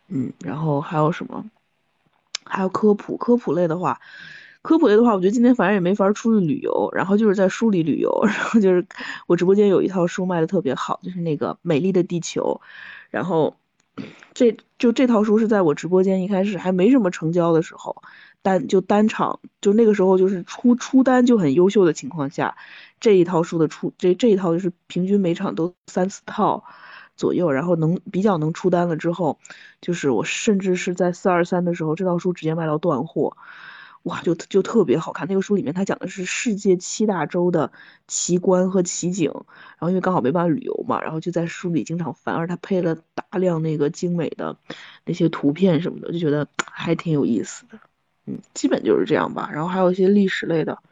[0.09, 1.49] 嗯，然后还有什么？
[2.45, 4.03] 还有科普，科普类的话。
[4.65, 8.87] 科普类的话，我觉得今天反正也没法出去旅游，然后就是在书里旅游， 然后就是
[9.27, 12.63] 我直播间有一套书卖的特别好，就是那个《美丽的地球》，
[13.11, 13.57] 然后
[14.33, 18.03] 这就这套书是在我直播间一开始还没什么成交的时候，
[18.41, 22.57] 单就单场就那个时候就是出出单就很优秀的情况下，
[23.01, 26.65] 这一套书的出这这一套就是平均每场都三四套，
[27.19, 29.39] 左右，然后能比较能出单了之后，
[29.83, 33.37] 就是我甚至是在四二三的时候，这套书直接卖到断货。
[34.05, 35.27] 哇，就就特别好看。
[35.29, 37.73] 那个书里面它讲的是世界七大洲的
[38.07, 44.57] 奇观和奇景，然后因为刚好没办法旅游嘛，然后就在书里经常翻，而它配了大量那个精美的
[45.07, 47.81] 那些图片什么的，就觉得还挺有意思的。
[48.27, 49.51] 嗯，基本就是这样吧。
[49.53, 50.83] 然后还有一些历史类的，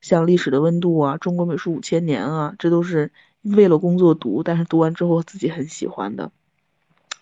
[0.00, 3.10] 像《历史的温度》啊，《中国美术五千年》啊，这都是
[3.42, 6.30] 为了工作读，但是读完之后自己很喜欢的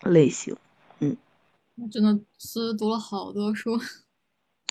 [0.02, 0.54] 类型。
[1.00, 1.16] 嗯，
[1.90, 3.80] 真的是读了好多书。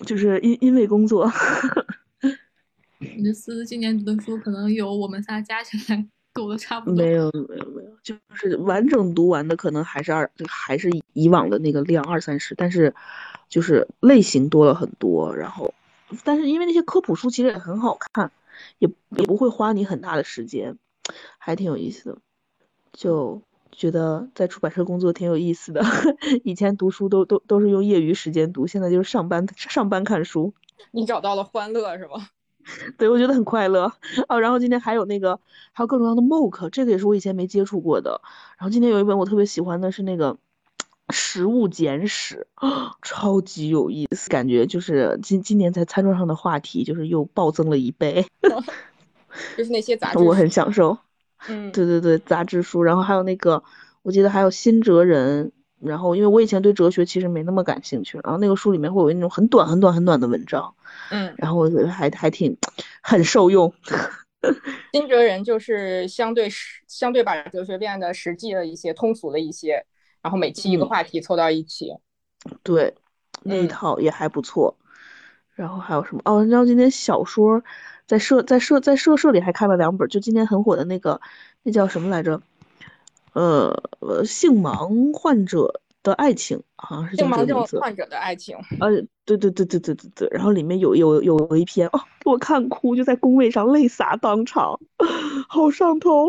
[0.06, 6.96] 就是因因为工作，我这思思今年读的书可能有我们仨加起来 够的差不多。
[6.96, 12.94] 没有没有没有，就是完整读完的可能还是二还是以往的那个量二三十，但是
[13.50, 15.36] 就是类型多了很多。
[15.36, 15.74] 然后，
[16.24, 18.32] 但是因为那些科普书其实也很好看，
[18.80, 20.78] 也也不会花你很大的时间，
[21.38, 22.18] 还挺有意思的。
[22.94, 23.42] 就。
[23.72, 25.82] 觉得在出版社工作挺有意思的，
[26.44, 30.54] 以前读书都都都是用业余时间读，现在就是上班上班看书。
[30.92, 32.28] 你找到了欢乐是吗？
[32.98, 33.92] 对，我觉得很快乐
[34.28, 34.40] 哦。
[34.40, 35.40] 然后今天还有那个
[35.72, 38.22] 还有各种各样的 MOOC，这个也是我以前没接触过的。
[38.58, 40.34] 然后今天有一本我特别喜欢的是那个
[41.10, 42.46] 《食物简史》，
[43.02, 48.26] 超级有意思，感觉就是今今年在餐桌上的话题就是又暴增了一倍。
[49.58, 50.98] 就是那些杂志，我很享受。
[51.50, 53.64] 嗯，对对对，杂志书，然后还有那个，
[54.04, 60.76] 我记得还有新哲人，然后因为我以前对哲学其实没那么感兴趣，然后那个书里面会有那种很短很短很短的文章，
[61.10, 62.58] 嗯，然后我觉得还还挺
[63.02, 63.74] 很受用。
[64.94, 69.86] 新哲人就是相对实相对把哲学变得实际的一些通俗的一些，
[70.22, 71.94] 然后每期一个话题凑到一起，
[72.64, 72.94] 对，
[73.44, 74.78] 那一套也还不错。
[75.54, 76.22] 然后还有什么？
[76.26, 77.64] 哦，然后今天小说。
[78.12, 81.22] 在社在社在社社里还看了两本，就今年很火的那个，
[81.64, 82.42] 那叫什么来着？
[83.32, 83.74] 呃，
[84.26, 87.80] 性盲患者的爱情，好像是叫这个名字。
[87.80, 88.58] 患者的爱情。
[88.82, 88.92] 呃，
[89.24, 90.28] 对对对对对对对。
[90.30, 94.78] 然后里面有有有一篇哦，给我看哭，就在工位上泪洒当场，
[95.48, 96.28] 好上头。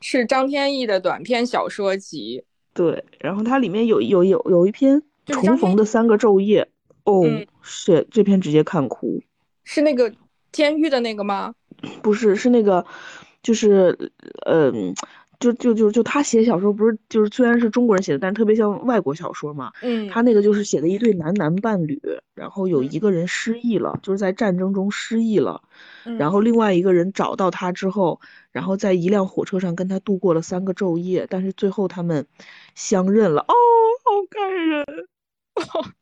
[0.00, 2.42] 是张天翼的短篇小说集。
[2.72, 6.66] 对，然后它里面有有有有一篇重逢的三个昼夜，
[7.04, 7.22] 哦，
[7.62, 9.22] 是这篇直接看哭。
[9.62, 10.12] 是那个。
[10.54, 11.52] 监狱的那个吗？
[12.00, 12.86] 不是，是那个，
[13.42, 14.12] 就是，
[14.46, 14.94] 嗯，
[15.40, 19.72] 就就就就他写小说，不是，就是虽然是中国人写的，但是特别像外国小说嘛。
[19.82, 20.08] 嗯。
[20.08, 22.00] 他那个就是写的一对男男伴侣，
[22.34, 25.60] 然后有一个人失忆了，就是在战争中失忆了，
[26.18, 28.20] 然后另外一个人找到他之后，
[28.52, 32.24] 然后在一辆火车上跟他度过了三个昼夜，但是最后他们
[32.76, 33.42] 相认了。
[33.42, 33.54] 哦，
[34.04, 34.86] 好感人！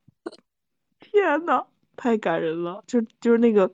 [1.00, 1.64] 天呐！
[2.02, 3.70] 太感人了，就就是那个，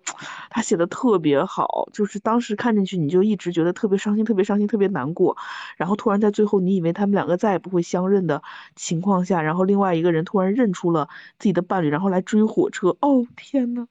[0.51, 5.35] 他写的特别好，就是当时看进去你就一直觉得特别伤心，特别伤心，特别难过，
[5.79, 8.43] 然后突然在最后你以为他们两个再也不会相认的
[8.77, 13.89] 情况下，然后另外一个人突然认出了自己的伴侣，然后来追火车，哦天呐，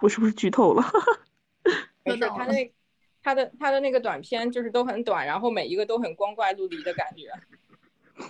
[0.00, 0.82] 我是不是剧透了？
[2.02, 2.72] 没事，他那
[3.22, 7.30] 他的他的那个短片就是都很短，然后每一个都很光怪陆离的感觉。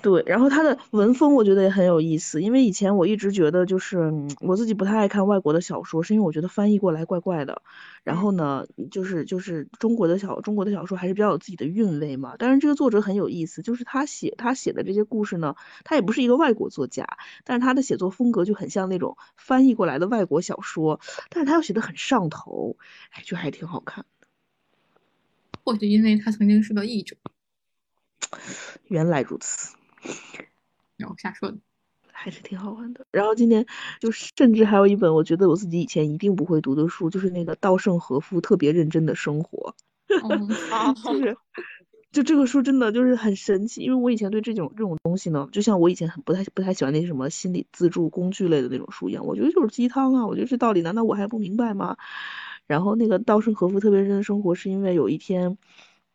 [0.02, 7.62] 对，然后他的文风我觉得也很有意思，因为以前我一直觉得就是我自己不太爱看外国的小说，是因为我觉得翻译过来怪怪的。
[8.02, 12.34] 然后呢，就是就是中国的小中国的小说还是比较有自己的韵味嘛。
[12.36, 17.06] 但是这个作者很有意思，就是他写他写的这些故事呢，他也不是一个外国作家，
[17.44, 20.98] 但是他的写作风格就很像那种翻译过来的外国小说，
[21.30, 22.76] 但是他又写的很上头，
[23.10, 24.26] 哎，就还挺好看的。
[25.62, 27.16] 或许因为他曾经是个译者。
[28.88, 29.76] 原来如此。
[30.96, 31.58] 然后瞎说的，
[32.12, 33.06] 还是挺好玩的。
[33.10, 33.66] 然后今天
[34.00, 39.74] 就甚至还有一本我觉得我自己以前一定不会读的书，就是那个稻盛和夫特别认真的生活。
[41.04, 41.36] 就是
[42.12, 51.98] 就这个书真的就是很神奇，因为我以前对这种这种东西呢，就像我以前很不太不太喜欢那些什么心理自助工具类的那种书一样，我觉得就是鸡汤啊，我觉得这道理难道我还不明白吗？
[52.66, 55.58] 然后那个稻盛和夫特别认真的生活，是因为有一天。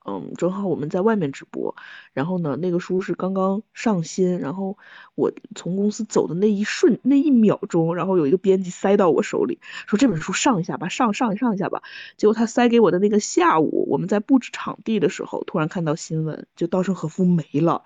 [0.04, 1.76] 嗯，正好我们在外面直播，
[2.14, 4.78] 然后呢，那个书是刚刚上新，然后
[5.14, 11.84] 我从公司走的那一瞬那一秒钟，然后有一个编辑塞到我手里，说这本书上一下吧，上上上一下吧。
[12.18, 17.84] 结果他塞给我的那个下午，我们在布置场地的时候，突然看到新闻，就稻盛和夫没了。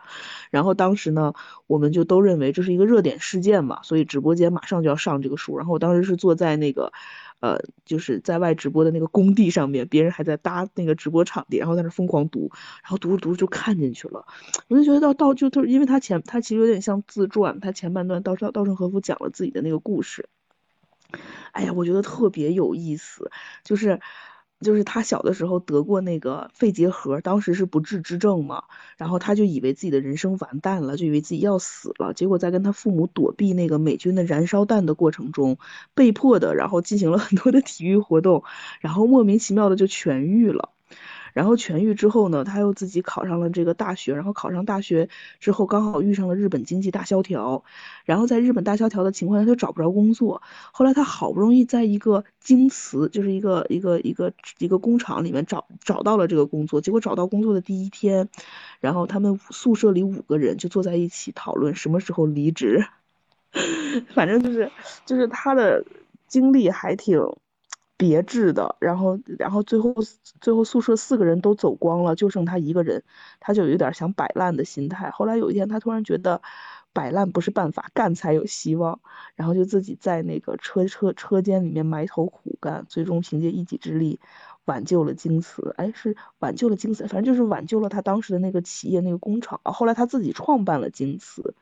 [0.52, 1.34] 然后当时呢，
[1.68, 5.58] 我们就都认为这是一个热点事件嘛，所以直播间马上就要上这个书。
[5.58, 6.94] 然后我当时是坐在那个。
[7.40, 12.50] 呃，就是在外直播的那个工地上面，别人还在搭那个直播场地，然后在那疯狂读，
[12.82, 14.26] 然后读着读着就看进去了。
[14.68, 20.28] 我就觉得到到就他因为他前他其实有点像自传，他前半段稻稻稻盛和夫讲了自己的那个故事。
[21.52, 23.32] 哎呀，我觉得特别有意思，
[23.64, 24.00] 就是
[24.66, 28.64] 就是他小的时候得过那个肺结核，当时是不治之症嘛，
[28.98, 35.58] 然后他就以为自己的人生完蛋了，就以为自己要死了，结果在跟他父母躲避那个美军的燃烧弹的过程中，
[35.94, 38.44] 被迫的，然后进行了很多的体育活动，
[38.82, 40.75] 然后莫名其妙的就痊愈了。
[41.36, 45.10] 然后痊愈之后呢，他又自己考上了这个大学，然后考上大学
[45.42, 47.66] 之后，刚好遇上了日本经济大萧条，
[48.06, 50.42] 然后在日本大萧条的情况下，他找不着工作。
[50.72, 56.80] 后来他好不容易在一个京瓷，就是一个一个一个一个工厂里面找找到了这个工作。
[56.80, 58.30] 结果找到工作的第一天，
[58.80, 62.86] 然后他们宿舍里五个人就坐在一起讨论什么时候离职。
[64.16, 64.72] 反正就是
[65.06, 65.84] 就是他的
[66.30, 67.20] 经历还挺。
[67.98, 69.94] 别致的，然后，然后最后，
[70.42, 73.04] 最后宿舍四个人都走光了，就剩他一个人，
[73.40, 75.10] 他就有点想摆烂的心态。
[75.12, 76.42] 后来有一天，他突然觉得
[76.92, 79.00] 摆烂不是办法，干才有希望，
[79.36, 84.20] 然后就自己在那个车车车间里面埋头苦干，最终凭借一己之力
[84.66, 85.74] 挽救了京瓷。
[85.78, 89.62] 哎，是挽救了京瓷，反正就是挽救了他当时的那个企业那个工厂。
[89.64, 91.54] 后来他自己创办了京瓷，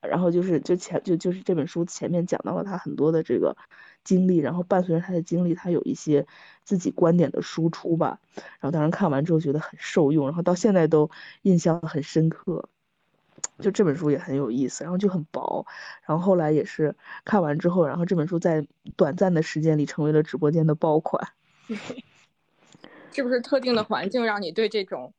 [0.00, 3.56] 然后就是就前就就是这本书前面讲到了他很多的这个。
[4.04, 6.26] 经历，然后伴随着他的经历，他有一些
[6.64, 8.20] 自己观点的输出吧。
[8.58, 11.10] 然后当时看完之后觉得很受用，然后到现在都
[11.42, 12.70] 印象很深刻。
[13.58, 15.66] 就这本书也很有意思，然后就很薄。
[16.06, 21.28] 然后后来也是看完之后，然后这本书在短暂的时间里成为了直播间的爆款。
[23.12, 25.12] 是不是特定的环境让你对这种，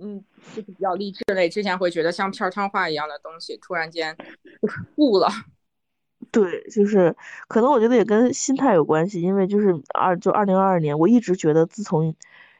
[0.00, 0.22] 嗯，
[0.54, 4.16] 就是比较励志类，之前会觉得像片儿汤话一样的东西，突然间
[4.96, 5.28] 悟了？
[6.30, 12.14] 对，就是可能我觉得也跟心态有关系，因为就是二就二零二二年，我一直觉得自从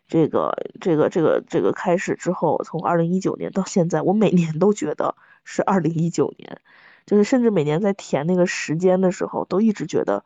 [0.06, 6.60] 这个这个这个这个开始之后，从二零一九年到现在，我每年都觉得是二零一九年，
[7.04, 10.24] 就是甚至每年在填那个时间的时候，都一直觉得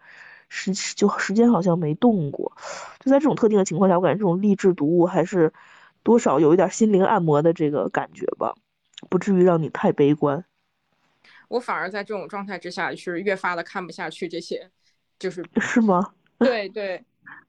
[0.49, 2.53] 时就时间好像没动过。
[3.01, 5.53] 就在这种特定的情况下，我感觉这种励志读物还是
[6.03, 8.55] 多少有一点心灵按摩的这个感觉吧，
[9.09, 10.45] 不至于让你太悲观。
[11.49, 14.71] 我反而在这种状态之下是越发的看不下去这些，
[15.19, 16.13] 就是 是吗？
[16.39, 17.05] 对对，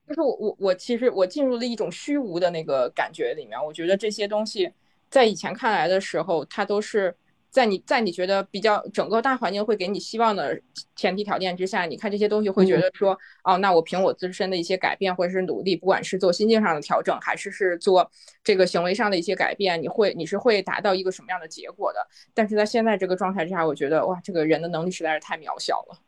[0.08, 3.58] 就是我我我其实我进入了一种虚无的那个感觉里面。
[3.64, 4.72] 我觉得这些东西
[5.10, 7.16] 在以前看来的时候，它都是。
[7.54, 10.60] 在你在你觉得比较整个大环境会给你希望的
[10.96, 18.10] 前提条件之下，你看这些东西会觉得说，哦，那我凭我自身的一些改变或者是努力，不管是做心境上的调整，还是是做
[18.44, 22.00] 这个行为上的一些改变，你会你是会达到一个什么样的结果的？
[22.34, 26.00] 但是在现在这个状态之下，我觉得哇，这个人的能力实在是太渺小了，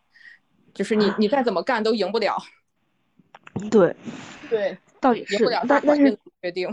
[0.73, 2.35] 就是你你再怎么干都赢不了。
[3.69, 3.95] 对，
[4.49, 6.67] 对，到底是赢不了，但但是决定。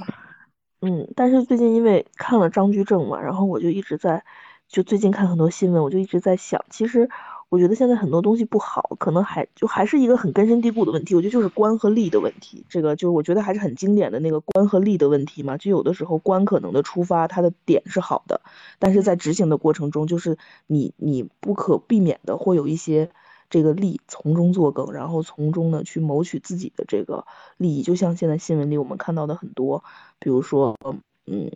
[0.81, 4.25] 嗯，但是最近因为看了张居正嘛，然后我就一直在。
[4.73, 7.11] 就最近看很多新闻，我就一直在想，其实
[7.51, 11.15] 我觉得现在很多东西不好，可能还就还是一个很根深蒂固的问题。
[11.15, 15.59] 我觉得就是官和利的问题，这个就是我觉得还是很经典的那个官和利的问题嘛。
[15.59, 18.41] 就有的时候官可能的出发，它的点是好的，
[18.79, 23.11] 但是在执行的过程中，就是你你不可避免的会有一些
[23.51, 27.27] 这个利从中作梗，然后从中呢去谋取自己的这个
[27.59, 27.83] 利益。
[27.83, 29.85] 就像现在新闻里我们看到的很多，
[30.19, 30.79] 比如说，
[31.27, 31.51] 嗯。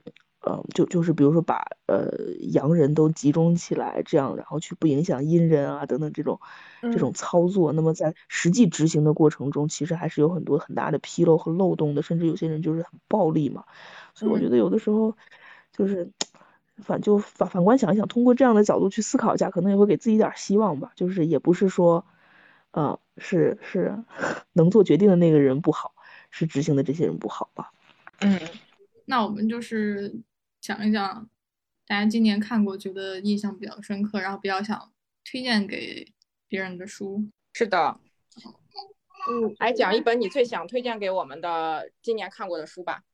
[0.49, 2.09] 嗯，就就是比如说把呃
[2.53, 6.41] 洋人都集中起来，这样然后去不影响阴人啊等等这种
[6.83, 13.65] 这种操作，那么在实际执行的过程中，其实还是有很多很大的纰漏和漏洞的，甚至有些人就是很暴力嘛。
[14.15, 15.17] 所以我觉得有的时候
[15.73, 16.09] 就是
[16.77, 20.93] 反就反反观想一想，通过这样的角度去思考一下，可能也会给自己点希望吧。
[20.95, 22.07] 就是也不是说，
[22.71, 23.99] 呃，是是
[24.55, 25.93] 能做决定的那个人不好，
[26.31, 27.73] 是执行的这些人不好吧。
[28.21, 28.39] 嗯，
[29.07, 30.15] 那我们就是。
[30.67, 31.31] 讲一讲，
[31.87, 34.93] 大家今年看过觉得印象比较深刻，然后比较想
[35.25, 36.13] 推荐给
[36.49, 37.25] 别人的书。
[37.53, 38.01] 是的，
[39.31, 43.05] 嗯，来讲一本你最想推荐给我们的今年看过的书吧。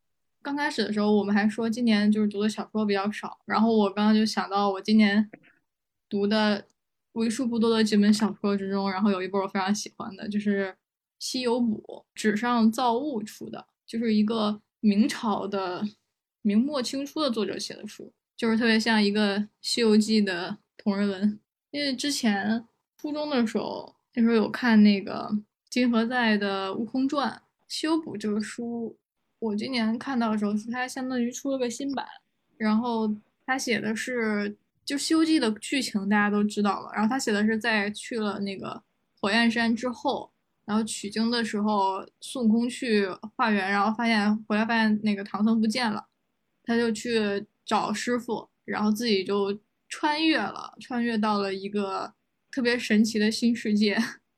[0.41, 5.31] 刚开始的时候，我们还说今年就是读的小说比较少，然后我刚刚就想到我今年
[6.09, 6.67] 读的
[7.13, 10.69] 为数不多的几本小说之中，然后有一本我非常喜欢的，就是
[11.19, 11.83] 《西游补》，
[12.15, 15.85] 纸上造物出的，就是一个明朝的。
[16.43, 21.41] 明末清初的作者写的书，就是特别像一个《西游记》的同人文。
[21.71, 22.65] 因为之前
[22.99, 25.31] 初中的时候，那时候有看那个
[25.71, 27.31] 金河在的《悟空传》
[27.69, 28.97] 《修补》这个书，
[29.39, 32.05] 我今年看到的时候是它相当于出了个新版。
[32.59, 33.13] 然后
[33.47, 36.91] 他写的是，就《西游记》的剧情大家都知道了。
[36.93, 38.83] 然后他写的是在去了那个
[39.21, 40.31] 火焰山之后，
[40.65, 46.07] 然后取经的时候，孙悟空去化缘，然后发现回来发现那个唐僧不见了。
[46.73, 49.59] 他就去找师傅，然后自己就
[49.89, 52.13] 穿越了，穿越到了一个
[52.51, 53.97] 特别神奇的新世界，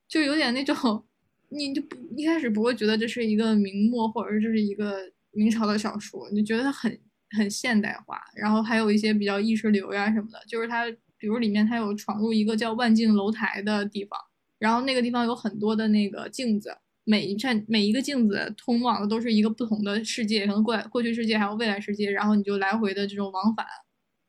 [0.08, 1.04] 就有点那种
[1.50, 4.98] 你就不一开始不会觉得这是一个明末或者这是一个
[5.30, 7.00] 明朝的小说，你觉得它很
[7.36, 10.38] 很现代化，然后还有一些比较意识流呀什么的。
[10.48, 10.84] 就是它，
[11.16, 14.18] 比如里面它有闯入一个叫万镜楼台的地方，
[14.58, 23.66] 然后那个地方有很多的那个镜子，每一扇每一个镜子通往的都是一个不同的世界，可能过过去世界还有未来世界，然后你就来回的这种往返。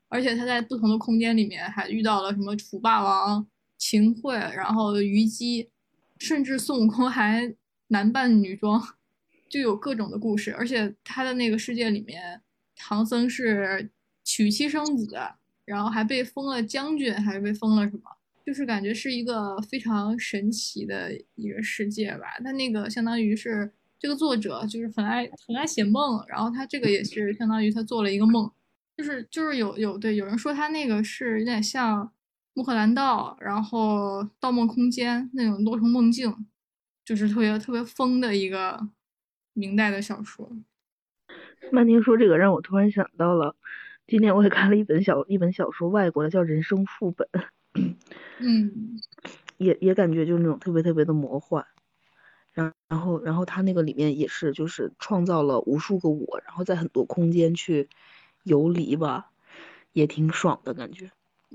[0.08, 3.46] 而且他在不同的空间里面还遇到了什么楚霸王、
[3.78, 5.70] 秦桧，然后虞姬，
[6.20, 7.54] 甚至孙悟空还
[7.88, 8.82] 男扮女装，
[9.50, 10.54] 就有各种的故事。
[10.54, 12.42] 而且他的那个世界里面，
[12.76, 13.90] 唐僧是
[14.24, 15.18] 娶妻生子，
[15.66, 18.04] 然后还被封了将军，还是被封了什么，
[18.46, 22.38] 就是感觉是一个非常神奇的一个世界吧。
[22.44, 28.52] 他那个相当于是这个作者就是很爱很爱写梦，然后他这个也是相当于他做了一个梦。
[28.96, 32.04] 就是就是有有对有人说他那个是有点像
[32.54, 36.34] 《穆赫兰道》，然后《盗梦空间》那种多重梦境，
[37.04, 38.88] 就是特别特别疯的一个
[39.52, 40.50] 明代的小说。
[41.74, 43.58] 曼婷说这个让我突然想到了，
[44.08, 47.28] 今天我也看了一本小一本小说，外国的叫《人生副本》，
[48.40, 49.00] 嗯，
[49.58, 51.66] 也也感觉就是那种特别特别的魔幻。
[52.54, 57.90] 然然后然后他那个里面也是就是创造了无数个我，然后在很多空间去。
[58.46, 59.32] 游离吧，
[59.94, 61.10] 也挺爽的感觉。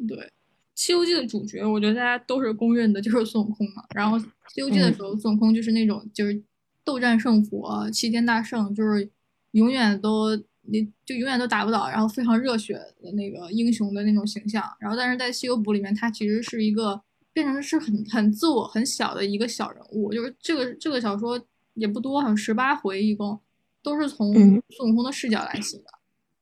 [0.08, 0.18] 对，
[0.74, 3.84] 《西游记》的主角，我觉得大家都是公认的，就是孙悟空嘛。
[3.94, 4.18] 然后
[4.48, 6.42] 《西游记》的时候，孙悟空就是那种就是
[6.82, 9.08] 斗战胜佛、齐天大圣，就是
[9.52, 14.64] 永远都你就永远都打不倒，然后非常热血的那个英雄的那种形象。
[14.78, 17.00] 然后，但是在《西游补》里面，他其实是一个
[17.32, 20.12] 变成是很很自我、很小的一个小人物。
[20.12, 21.40] 就是这个这个小说
[21.74, 23.40] 也不多，好像十八回，一共
[23.82, 24.32] 都是从
[24.70, 25.84] 孙悟空的视角来写的。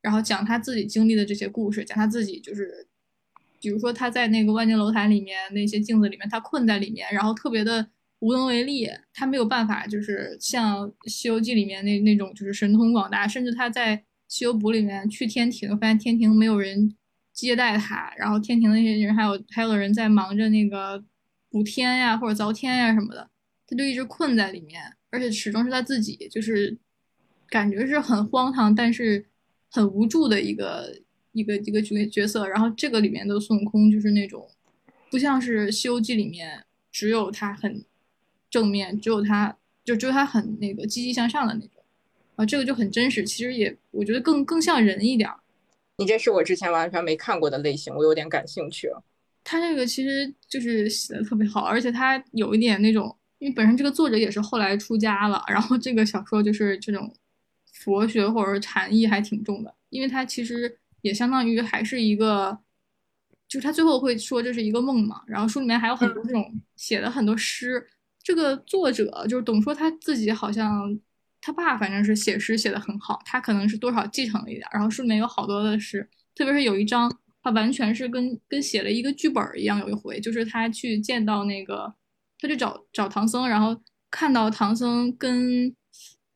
[0.01, 2.87] 然后讲他自己经历的这些故事，讲他自己就是，
[3.61, 7.87] 比如说他在那个万金楼台里面那些镜子里面，他困在里面，然后特别的
[8.21, 13.97] 无能为力，他没有办法，就是像《西游记》里面那那种就是神通广大，甚至他在
[14.29, 16.95] 《西游补》里面去天庭，发现天庭没有人
[17.33, 21.03] 接待他，然后天庭那些人还有还有人在忙着那个
[21.51, 23.29] 补天呀或者凿天呀什么的，
[23.67, 26.79] 他就一直困在里面，而且始终是他自己，就是
[27.49, 29.27] 感觉是很荒唐，但是。
[29.71, 30.99] 很无助的一个
[31.33, 34.49] 一个一个角角色，然后这个里面的孙悟空就是那种，
[35.11, 37.85] 不像是《西游记》里面只有他很
[38.49, 39.55] 正面，只有他
[39.85, 41.78] 就只有他很那个积极向上的那种，
[42.39, 45.29] 啊，这个就很真实，其实也我觉得更更像人一点。
[45.99, 48.89] 你这是我之前完全没看过的类型，我有点感兴趣。
[49.43, 57.13] 他这个其实就是写的特别好，而且他有一点那种，因为本身这个作者也是后来出家了，然后这个小说就是这种。
[57.81, 62.59] 佛学或者禅意还挺重的，因为他其实也相当于还是一个，
[63.47, 65.23] 就是他最后会说这是一个梦嘛。
[65.29, 67.87] 然后书里面还有很多这种写的很多诗。
[68.21, 70.99] 这个作者就是董说他自己好像
[71.49, 74.69] 他爸反正是写诗写的很好，他可能是多少继承了一点。
[74.71, 77.11] 然后书里面有好多的诗，特别是有一章，
[77.43, 79.79] 他完全是跟跟写了一个剧本一样。
[79.81, 81.95] 有一回就是他去见到那个，
[82.39, 83.81] 他去找找唐僧，然后
[84.11, 85.75] 看到唐僧跟。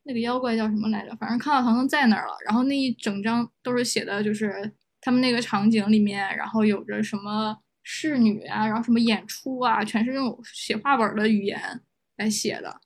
[0.04, 1.14] 那个妖怪叫什么来着？
[1.14, 11.80] 反正看到唐僧在那儿了，然后那一整张都是写的，就是他们那个场景里面，然后有着什么侍女啊，然后什么演出啊，全是用写话本的语言
[12.16, 12.80] 来写的。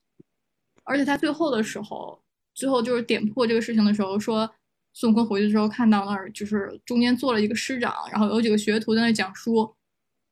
[0.86, 2.18] 而且他最后的时候，
[2.54, 4.50] 最后就是点破这个事情的时候，说
[4.94, 9.74] 孙悟空回去之后看到那儿，就是中间坐了一个师长，然后有几个学徒在那讲书，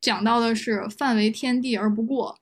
[0.01, 2.39] 讲到的是“范为天地而不过”，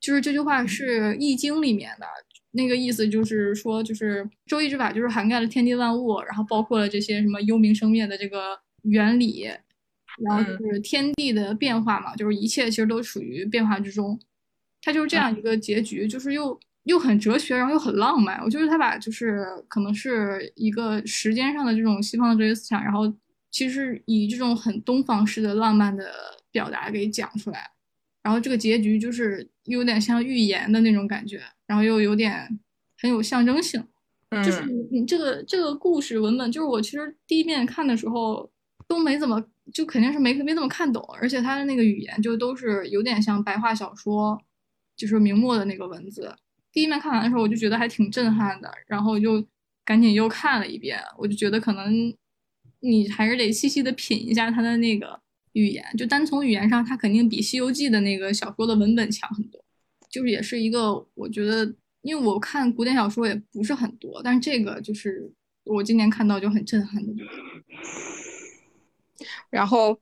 [0.00, 2.06] 就是这句话是《易经》里面的。
[2.52, 9.50] 那个意思就是说，就是周易之法就是涵盖了天地万物，然后包括了这些什么幽冥生灭的这个原理，
[10.24, 14.18] 然后就是天地的变化嘛，就是一切其实都属于变化之中。
[14.80, 18.40] 它就是这样一个结局，就是又又很哲学，然后又很浪漫。
[18.42, 23.12] 我觉得他把就是可能是一个时间上的这种西方的哲学思想，然后
[23.50, 26.12] 其实以这种很东方式的浪漫的
[26.52, 27.70] 表达给讲出来。
[28.22, 32.58] 然后这个结局就是有点像预言的那种感觉，然后又有点
[33.00, 33.84] 很有象征性，
[34.44, 38.48] 就是你这个这个故事文本，就是我其实第一遍看的时候
[38.86, 44.40] 都没怎么，就肯定是没没怎么看懂，而且他的那个语言就都是有点像白话小说，
[44.96, 46.32] 就是明末的那个文字。
[46.76, 49.42] 第一遍看完的时候，我就觉得还挺震撼的，然后就
[49.82, 52.14] 赶紧又看了一遍，我就觉得可能
[52.80, 55.18] 你还是得细细的品一下它的那个。
[55.54, 59.58] 语言就单从语言上，它肯定比《西游记》的那个小说的文本强很多。
[60.10, 61.64] 就是也是一个，我觉得，
[62.02, 65.32] 因为我看古典小说也不是很多，但是这个就是
[65.64, 67.24] 我今年看到就很震撼的。
[69.48, 69.98] 然后，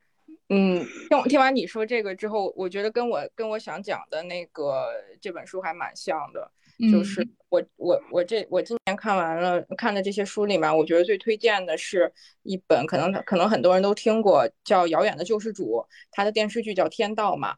[0.49, 4.87] 嗯，听我听完你说这个之后，我觉得跟我跟我想讲的那个
[5.21, 6.51] 这本书还蛮像的。
[6.91, 12.11] 就是我我我这我今年看完了看的这些书里面，我觉得最推荐的是
[12.43, 15.63] 一本，可能可能很多人都听过，叫《遥远的救世主》，
[16.11, 17.55] 它的电视剧叫《天道》嘛。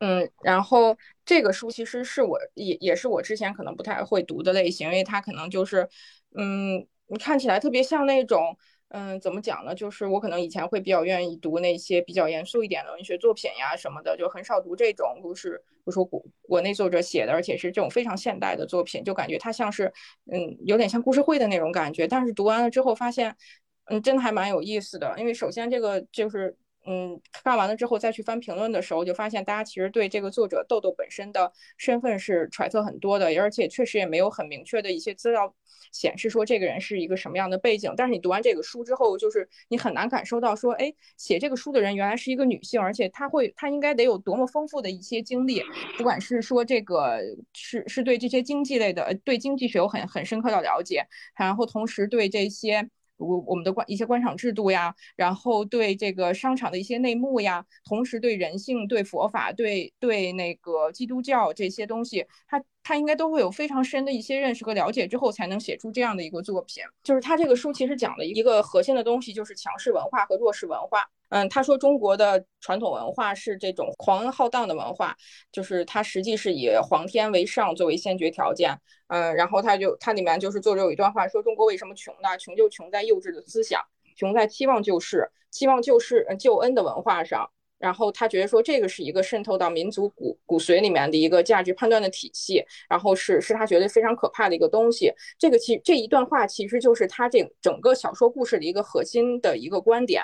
[0.00, 5.88] 嗯，然后这个书其实是我也也是我之前可能不太会读的类型，因为它可能就是，
[6.36, 8.56] 嗯，你看起来特别像那种。
[8.92, 9.72] 嗯，怎么讲呢？
[9.72, 19.92] 就是我可能以前会比较愿意读那些比较严肃一点的文学作品呀什么的，就很少读这种，就是不说国国内作者写的，而且是这种非常现代的作品，就感觉它像是，
[20.32, 22.08] 嗯，有点像故事会的那种感觉。
[22.08, 23.36] 但是读完了之后发现，
[23.84, 25.14] 嗯，真的还蛮有意思的。
[25.18, 26.56] 因为首先这个就是，
[26.92, 35.54] 嗯，看完了之后再去翻评论的时候，就发现大家其实对这个作者豆豆本身的身份是揣测很多的，而且确实也没有很明确的一些资料。
[35.92, 45.62] 显示说这个人是一个什么样的背景，但是你读完这个书之后，就是你很难感受到说，哎，写这个书的人原来是一个女性，而且她会，她应该得有多么丰富的一些经历，
[45.96, 47.20] 不管是说这个
[47.54, 52.88] 是是对这些经济类的，对经济学有很很深刻的了解，然后同时对这些。
[53.20, 66.82] 我我们的官一些官场制度呀，然后对这个商场的一些内幕呀，同时对人性、对佛法、对对那个基督教这些东西，他他应该都会有非常深的一些认识和了解之后，才能写出这样的一个作品。
[67.02, 71.08] 就是他这个书其实讲的一个核心的东西，就是强势文化和弱势文化。
[71.30, 75.16] 嗯，他说中国的传统文化是这种狂恩浩荡的文化，
[75.50, 78.78] 就是它实际是以皇天为上作为先决条件。
[79.08, 82.36] 嗯，然后他就他里面就是作者有一段话说中国为什么穷呢？
[82.38, 83.80] 穷就穷在幼稚的思想，
[84.16, 87.50] 穷在期望救世、期望救世、救恩的文化上。
[87.78, 95.10] 然后他觉得说这个是一个渗透到民族骨骨髓里面的一个价值判断的体系，然后是是他觉得非常可怕的一个东西。
[95.38, 100.22] 这个其这一段话其实就是他这整个小说故事的一个核心的一个观点。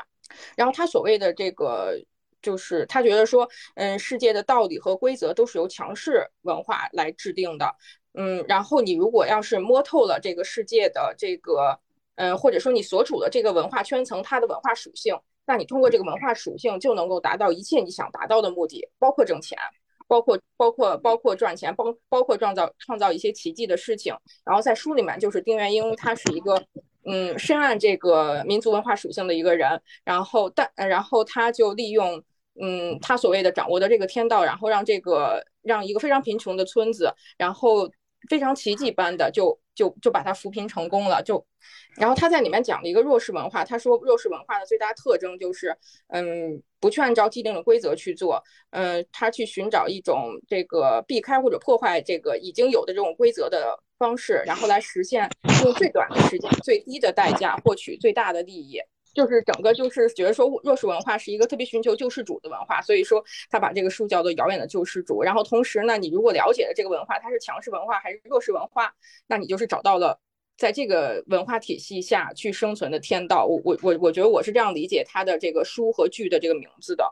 [0.56, 1.94] 然后他所谓的这个，
[2.42, 7.74] 就是他觉得说，嗯，世界的道理和规则都是由强势文化来制定的，
[8.14, 11.78] 嗯，然后你如果要是摸透了这个世界的这个，
[12.16, 19.58] 嗯，或者说你所处的这个文化圈层它的文化属性，那你通过这个文化属性就能够达到一切你想达到的目的，包括挣钱，
[20.06, 24.14] 包括包括包括赚钱，包包括创造创造一些奇迹的事情。
[24.44, 26.62] 然后在书里面，就是丁元英，他是一个。
[27.08, 32.22] 嗯，深谙这个民族文化属性的一个人，然后但然后他就利用
[32.60, 37.88] 嗯他所谓的掌握的这个天道，然后让这个让一个非常贫穷的村子，然后
[38.28, 41.46] 非常奇迹般的就就就把他扶贫成功了，就
[41.94, 45.76] 然后他在里面讲了一个弱势文化，他说弱势文化的最大特征就是
[46.08, 53.78] 嗯不去按照既定的规则去做，嗯他去寻找一种这个避开或者破坏这个已经有的这种规则的。
[53.98, 55.26] 方式，然后来实现
[55.64, 58.78] 用最短的时间、最低的代价获取最大的利益，
[59.16, 65.20] 就是整个就是觉得说弱势文化是一个特别寻求救世主的文化，所以说他把这个书叫做《遥远的救世主》。
[65.24, 68.92] 然后同时呢，你如果了解了这个文化，它是强势文化还是弱势文化，
[69.26, 70.20] 那你就是找到了
[70.58, 73.46] 在这个文化体系下去生存的天道。
[73.46, 77.10] 我我我我觉得我是这样理解他的这个书和剧的这个名字的。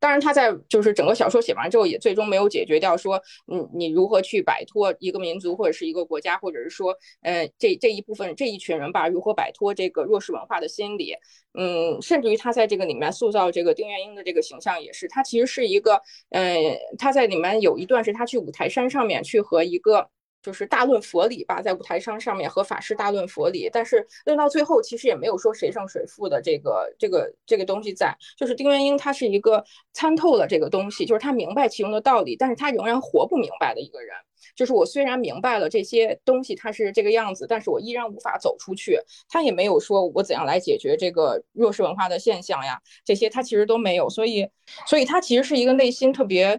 [0.00, 3.22] 当然，他在就是整个小说写完之后，也最终没有解决掉说，
[3.52, 11.14] 嗯，你如何去摆脱一个民族或者是一个国家，或者是说，呃，这这一部分这一群人吧，如何摆脱这个弱势文化的心理？
[11.54, 20.08] 嗯，甚至于他在这个里面塑造这个丁元英的这个形象也是，他其实是一个，呃，他在里面有一段是他去五台山上面去和一个。
[20.42, 28.16] 就是大论佛理吧，在舞台上上面和法师大论佛理，但是论到最后，其实也没有说谁胜谁负的这个这个这个东西在。
[28.36, 34.16] 就是丁元英，他是一个参透了这个东西，就是他明白其中的道理，但是他仍然活不明白的一个人。
[34.56, 38.98] 就是我虽然明白了这些东西它是这个样子，但是我依然无法走出去。
[39.28, 44.10] 他也没有说我怎样来解决这个弱势文化的现象呀，这些他其实都没有。
[44.10, 44.48] 所以，
[44.88, 46.58] 所以他其实是一个内心特别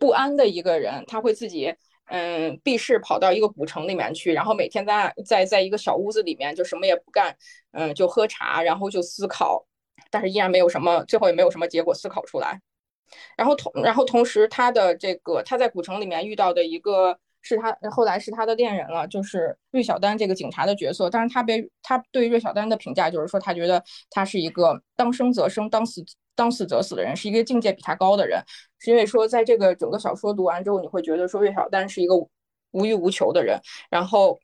[0.00, 1.72] 不安的一个人，他会自己。
[2.06, 7.34] 嗯，避世跑到一个古城里面去，然后每天在在在一个小屋子里面就什么也不干，
[7.72, 9.66] 嗯，就喝茶，然后就思考，
[10.10, 12.60] 但是依然没有什么，最后也没有什么结果思考出来。
[13.36, 21.08] 然后同然后同时，他的这个他在古城里面遇到的一个是他后来是他的恋人了，就是芮小丹这个警察的角色。
[21.08, 26.04] 但是他被他对芮小丹的评价就是说，他觉得他是一个当生则生，当死
[26.34, 28.42] 当死则死的人，是一个境界比他高的人。
[28.78, 32.14] 是因为说，在这个整个小说读完之后，你会觉得说，芮小丹是一个
[32.72, 33.58] 无欲无求的人。
[33.90, 34.38] 然后，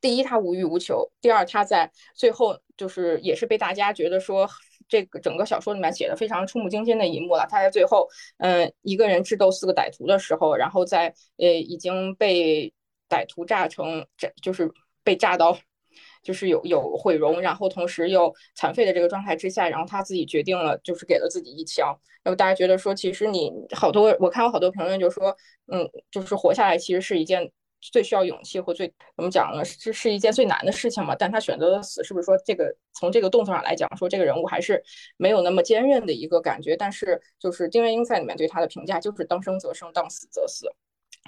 [0.00, 4.48] 第一，他无欲无求；第二，他在最后就是也是被大家觉得说，
[4.88, 7.46] 这个整个小说里面写的非常触目惊心的一幕了。
[7.48, 12.72] 他在最后，嗯，一个人智斗四个歹徒的时候，然后在呃已经被
[13.08, 14.72] 歹徒炸成，这就是
[15.04, 15.56] 被炸到。
[16.26, 21.96] 就是有有毁容，然后同时又残废的这个状态之下，然后他自己决定了，就是给了自己一枪。
[22.24, 25.36] 然后大家觉得说，其实你好多，我看过好多评论，就说，
[25.72, 27.48] 嗯，就是活下来其实是一件
[27.80, 29.64] 最需要勇气或最怎么讲呢？
[29.64, 31.14] 是是一件最难的事情嘛。
[31.16, 34.82] 但他选择了死，是不是说这个从这个动作上来讲，说这个人物还是
[35.16, 36.76] 没有那么坚韧的一个感觉？
[36.76, 40.66] 但是就是丁元英在里面对他的评价就是当生则生，当死则死。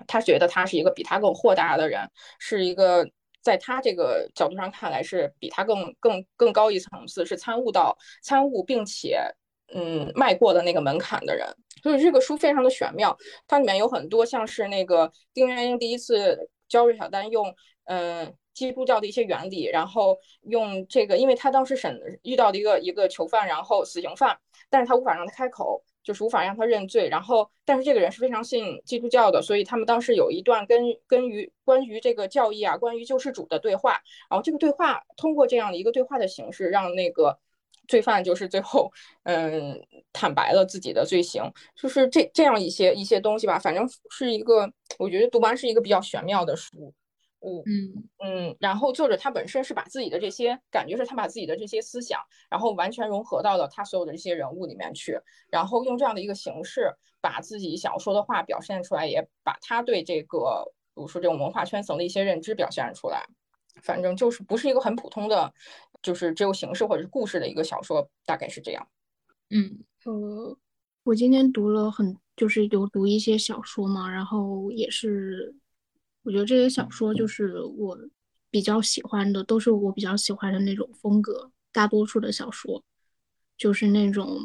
[0.09, 3.09] 他觉得他是一个比他更豁达的人，是一个。
[3.41, 9.20] 在他这个角度上看来，是比他更更更高一层次，是参悟到参悟并且
[9.74, 11.47] 嗯迈过的那个门槛的人。
[11.82, 13.16] 所以这个书非常的玄妙，
[13.47, 24.36] 它里面有很多像是那个丁元英第一次教芮小丹用嗯基督教的一些原理，然后用这个，因为他当时审遇到的一个一个囚犯，然后死刑犯，
[24.68, 25.84] 但是他无法让他开口。
[26.09, 34.01] 就是无法让他认罪，然后，但是这个人是非常信基督教的，所以他们当时有一段跟跟于关于这个教义啊，关于救世主的对话，
[34.31, 37.39] 然后这个对话通过这样的一个对话的形式，让那个
[37.89, 38.91] 罪犯就是最后
[39.25, 39.79] 嗯
[40.15, 46.95] 坦白了自己的罪行，就是这这样一些一些东西吧，反正是一个我觉得读完是一个比较玄妙的书。
[47.41, 52.20] 嗯嗯嗯，然后作者他本身是把自己的这些感觉是他把自己的这些思想，
[52.51, 55.16] 然后完全融合到了他所有的这些人物里面去，
[55.49, 60.64] 然后用这样的一个形式把自己想要说的话表现出来，也把他对这个，
[60.95, 63.24] 比如说这种文化圈层的一些认知表现出来。
[63.84, 65.55] 反正就是不是一个很普通的，
[66.03, 68.89] 就是只有形式或者是故事的一个小说，大概是这样。
[69.51, 70.59] 嗯，呃，
[71.05, 75.55] 我今天读了很，就是有读一些小说嘛，然后也是。
[76.23, 77.99] 我觉得这些小说就是我
[78.51, 81.51] 比较喜欢的，都是我比较喜欢的那种风格。
[81.71, 82.83] 大多数的小说
[83.57, 84.41] 就是那种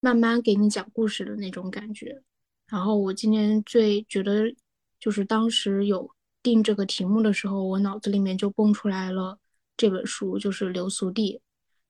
[0.00, 2.22] 慢慢给你讲故事的那种感觉。
[2.68, 4.54] 然后我今天最觉得，
[5.00, 6.10] 就是当时有
[6.42, 9.38] 定这个题目的时候，我脑子里面就蹦出来了
[9.76, 11.36] 这本书，就是《流俗地》，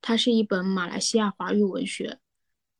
[0.00, 2.18] 它是一本马来西亚华语文学，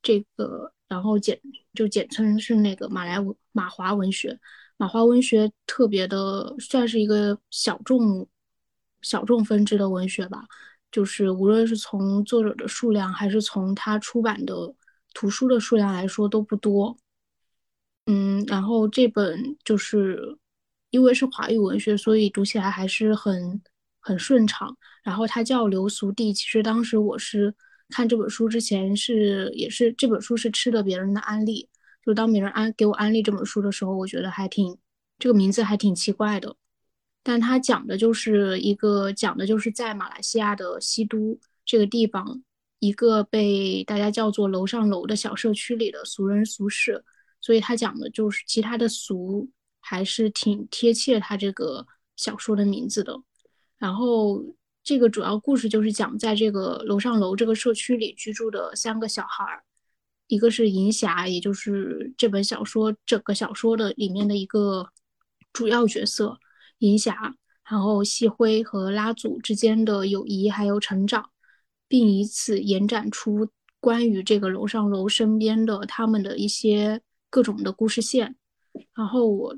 [0.03, 1.41] 这个然后简
[1.75, 4.39] 就简称是那个马来文马华文学。
[4.77, 8.29] 马华文学特别的，算是一个小众、
[9.03, 10.45] 小众分支的文学吧。
[10.93, 14.75] 就是无论是从作者的数量，还是从他出版的
[15.15, 16.97] 图书的数量来说，都不多。
[18.07, 20.39] 嗯，然后这本就是
[20.91, 23.61] 因为是华语文学，所以读起来还是很
[24.01, 24.77] 很顺畅。
[25.03, 27.55] 然后它叫《流俗地》，其实当时我是
[27.89, 31.69] 看这本书之前是也是这本书是吃的别人的安利。
[32.07, 34.79] 就当别人安给我安利这本书的时候，我觉得还挺
[35.19, 36.55] 这个名字还挺奇怪的，
[37.25, 42.45] 但他讲的就是一个讲的就是在马来西亚的西都这个地方，
[42.79, 47.05] 一个被大家叫做楼上楼的小社区里的俗人俗事，
[47.41, 49.51] 所以他讲的就是其他的俗
[49.81, 51.85] 还是挺贴切他这个
[52.15, 53.21] 小说的名字的。
[53.79, 54.45] 然后
[54.85, 59.65] 这个主要故事就是讲在这个楼上楼这个社区里居住的三个小孩儿。
[60.29, 64.89] 一个是银霞，也就是这本小说整个小说的里面的一个
[65.53, 66.39] 主要角色
[66.79, 67.37] 银霞，
[67.69, 71.31] 然后细辉和拉祖之间的友谊还有成长，
[71.87, 73.49] 并以此延展出
[73.79, 77.01] 关于这个楼上楼身边的他们的一些
[77.31, 78.35] 各种的故事线。
[78.95, 79.57] 然后我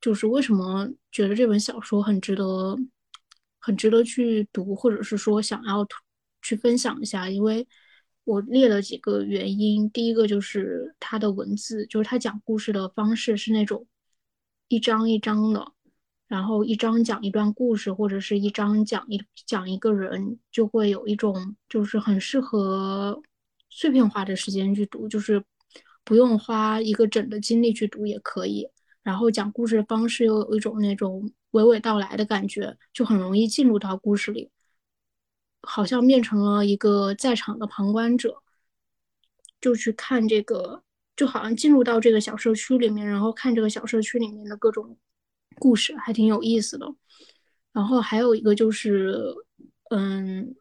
[0.00, 2.78] 就是为什么觉得这本小说很值得，
[3.58, 5.84] 很值得去读，或者是说想要
[6.40, 7.66] 去分享一下，因为。
[8.24, 13.86] 我列了几个原因，第一个就是他的文字，就是他讲故事的方式是那种
[14.68, 15.72] 一章一章的，
[16.26, 23.22] 然后一章讲一段故事，或者是一章讲一讲一个人，就会有一种就是很适合
[23.68, 25.44] 碎片化的时间去读，就是
[26.02, 28.66] 不用花一个整的精力去读也可以。
[29.02, 34.50] 然后讲故事的方式又有一种那种娓娓道来的感觉，就很容易进入到故事里。
[35.66, 38.42] 好像变成了一个在场的旁观者，
[39.60, 40.82] 就去看这个，
[41.16, 44.96] 就好像进入到这个小社区里面，然后看这个小社区里面的各种
[45.58, 46.86] 故事，还挺有意思的。
[47.72, 49.34] 然后还有一个就是，
[49.90, 50.54] 嗯，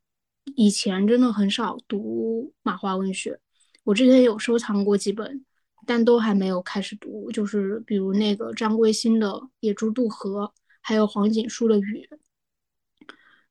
[0.55, 3.39] 以前真的很少读马华文学，
[3.83, 5.45] 我之前有收藏过几本，
[5.85, 7.31] 但都还没有开始读。
[7.31, 9.29] 就是比如那个张桂兴的
[9.59, 10.45] 《野猪渡河》，
[10.81, 12.07] 还有黄锦书的《雨》。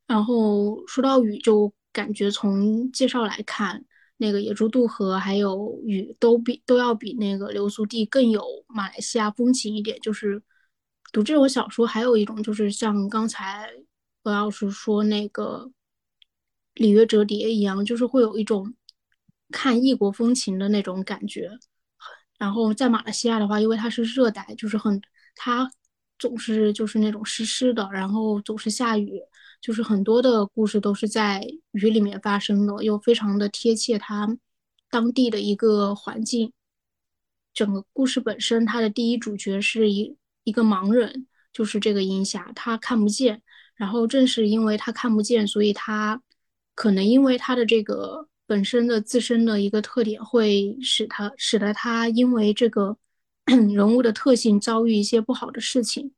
[0.07, 3.83] 然后说到雨，就感觉从介绍来看，
[4.19, 9.99] 那个野猪渡河还有雨都比都要比那个流苏地更有马来西亚风情一点。
[10.01, 10.43] 就是
[11.13, 13.71] 读这种小说，还有一种就是像刚才
[14.23, 15.71] 何老师说那个
[16.75, 18.75] 里约折叠一样，就是会有一种
[19.51, 21.51] 看异国风情的那种感觉。
[22.39, 25.01] 然后在马来西亚的话，因为它是热带，就是很
[25.37, 25.71] 它
[26.19, 29.23] 总是就是那种湿湿的，然后总是下雨。
[29.63, 34.37] 就是很多的故事都是在雨里面发生的，又非常的贴切他
[34.91, 36.53] 当地的一个环境。
[37.55, 43.43] 整个故事本身，它的第一主角是一一个盲人，就是这个银霞，他看不见。
[43.77, 46.21] 然后正是因为他看不见，所以他
[46.75, 52.97] 可能因为他的这个本身的自身的一个特点，会使他使得他因为这个
[53.47, 56.13] 人物的特性遭遇一些不好的事情。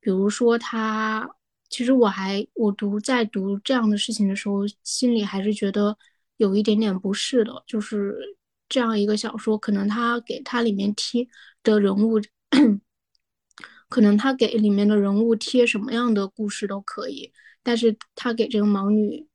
[0.00, 1.28] 比如说他，
[1.70, 5.96] 其实我还我读在读这样的事情的时候，心里还是觉得
[6.36, 8.36] 有一点点不适的，就是。
[8.72, 11.26] 这样一个小说，可能他给他里面贴
[11.64, 12.20] 的人物，
[13.90, 17.32] 可能他给里面的人物贴什么样的故事都可以，
[17.64, 19.26] 但是他给这个盲女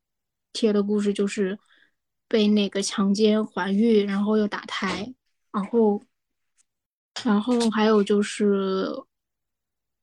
[0.53, 1.59] 贴的故事就是
[2.29, 5.13] 被那个强奸、怀孕，然后又打胎，
[5.51, 6.01] 然后，
[7.25, 8.87] 然后还有就是，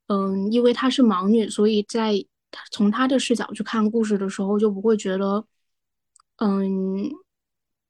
[0.06, 2.14] 嗯，因为她是盲女，所以在
[2.70, 5.44] 从她的视角去看故事的时候，就不会觉得，
[6.36, 7.10] 嗯。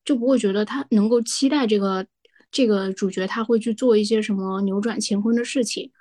[0.04, 2.04] 就不会觉得她能够期待这个
[2.50, 5.92] 这个主角他会去做一些什么扭转乾坤的事情，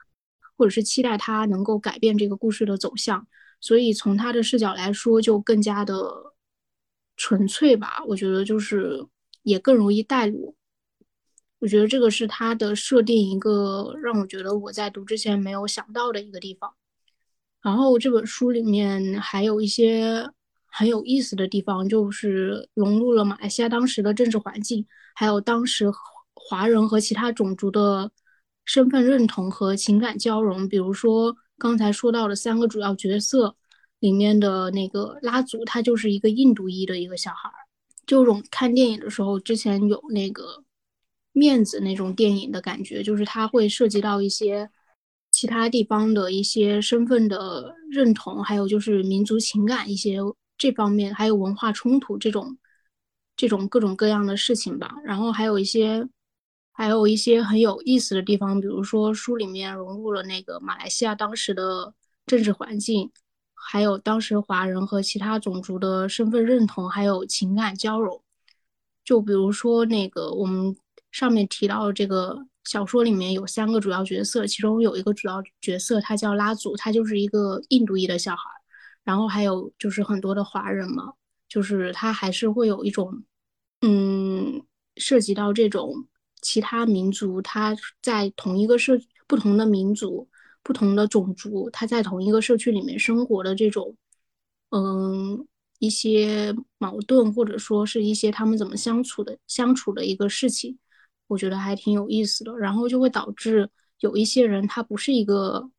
[0.57, 3.27] 或者是期待他能够改变这个故事的走向。
[3.59, 6.33] 所以从他的视角来说，就更加的
[7.15, 8.03] 纯粹吧。
[8.07, 9.05] 我觉得就是
[9.43, 10.55] 也更容易带入。
[11.61, 16.73] 我觉得这个是他的设定一个让我觉得我在读之前没有想到的一个地方。
[17.61, 20.29] 然后这本书里面还有一些。
[20.73, 25.91] 很有意思的地方就是融入了马来西亚当时的政治环境，还有当时
[26.33, 28.09] 华人和其他种族的
[28.63, 30.69] 身份认同和情感交融。
[30.69, 33.53] 比如说刚才说到的三个主要角色
[33.99, 37.51] 里面的那个拉祖，他就是一个印度裔的一个小孩。
[38.05, 40.63] 这种看电影的时候，之前有那个
[41.31, 44.69] 面子那种电影的感觉，就是它会涉及到一些
[45.31, 50.17] 其他地方的一些身份的认同，还有就是民族情感一些。
[50.57, 52.55] 这方面还有文化冲突这种，
[53.35, 54.93] 这种各种各样的事情吧。
[55.03, 56.07] 然后还有一些，
[56.71, 61.95] 还有一些很有意思的地方，比如说书里面融入了那个马来西亚当时的
[62.27, 63.09] 政治环境，
[63.55, 68.21] 还有当时华人和其他种族的身份认同，还有情感交融。
[69.03, 70.75] 就比如说那个我们
[71.11, 78.43] 上面提到这个小说里面有三个主要角色，其中有一个主要角色他叫拉祖，他就是一个印度裔的小孩。
[79.03, 81.13] 然后还有就是很多的华人嘛，
[81.49, 83.23] 就是他还是会有一种，
[83.81, 84.61] 嗯，
[84.95, 86.07] 涉及到这种
[86.39, 88.93] 其他民族，他在同一个社，
[89.27, 90.29] 不同的民族、
[90.61, 93.95] 不同的种族，他在同一个社区里面生活的这种，
[94.69, 95.47] 嗯，
[95.79, 100.77] 一些矛盾或者说是一些他们怎么相处的相处的一个事情，
[101.31, 102.57] 我觉得还挺有意思的。
[102.57, 103.69] 然后就会导致
[103.99, 105.69] 有一些人他不是一个。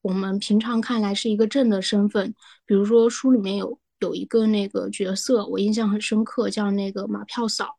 [0.00, 2.32] 我们平常看来是一个正的身份，
[2.64, 7.76] 比如说书里面有有一个那个角色，我印象很深刻，叫那个马票嫂，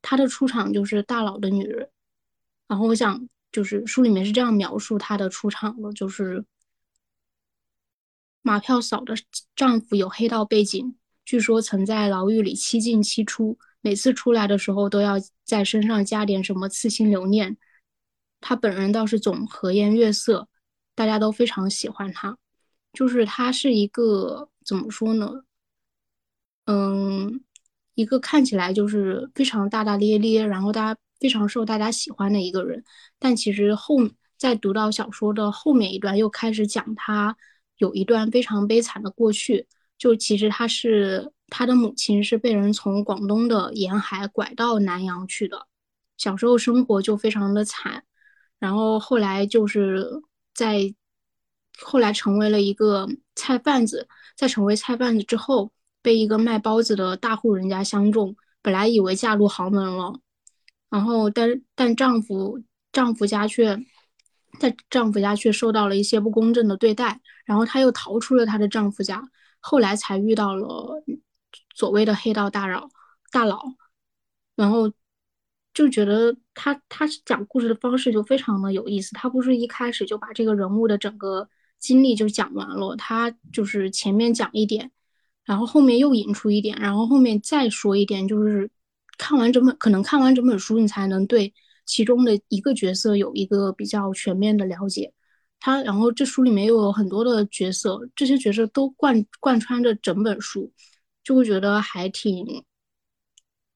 [0.00, 1.90] 她的出场就是大佬的女人。
[2.68, 6.44] 然后我想，就是书里面是这样描述她的出场的，就是
[8.40, 9.14] 马票嫂的
[9.56, 10.94] 丈夫有黑道背景，
[11.24, 13.58] 据说曾在牢狱里七进七出，
[13.88, 15.14] 每次出来的时候都要
[15.44, 17.56] 在身上加点什么刺青留念。
[18.38, 20.46] 他本人倒是总和颜悦色。
[20.94, 22.36] 大家都非常喜欢他，
[22.92, 25.44] 就是他是一个怎么说呢？
[26.66, 27.40] 嗯，
[27.94, 32.84] 一个看起来就是非常大大咧咧，然后大家非常受大家喜欢的一个人。
[33.18, 33.96] 但其实后
[34.36, 37.36] 在读到小说的后面一段，又开始讲他
[37.76, 39.68] 有一段非常悲惨的过去。
[39.96, 45.66] 就其实他是他的母亲是被人从广东的沿海拐到南洋去的，
[46.16, 48.04] 小时候生活就非常的惨，
[48.58, 50.22] 然后后来就是。
[50.54, 50.92] 在
[51.80, 55.70] 后来成为了一个菜贩子，在成为菜贩子之后，
[56.02, 60.18] 被一个卖包子的大户人家相中，本来以为嫁入豪门了，
[60.90, 63.78] 然后但但丈夫丈夫家却
[64.58, 69.22] 在丈夫家却受到了一些不公正的对待，然后她又逃出了她的丈夫家，
[69.60, 71.00] 后来才遇到了
[71.78, 72.90] 所谓的黑道大佬
[73.30, 73.62] 大佬，
[74.56, 74.92] 然后。
[75.74, 81.48] 就觉得他他讲故事的方式就非常的有意思，他不是一开始就把这个人物的整个
[81.78, 84.90] 经历就讲完了，他就是前面讲一点，
[85.44, 88.68] 然后后面又引出一点，然后后面再说一点，就是
[89.18, 91.54] 看完整本可能看完整本书，你才能对
[91.86, 95.12] 其中的一个角色有一个比较全面的了解。
[95.60, 100.72] 他然后这书里面又有很多的角色，这些角色都贯贯穿着整本书，
[101.28, 102.64] 就会觉得还挺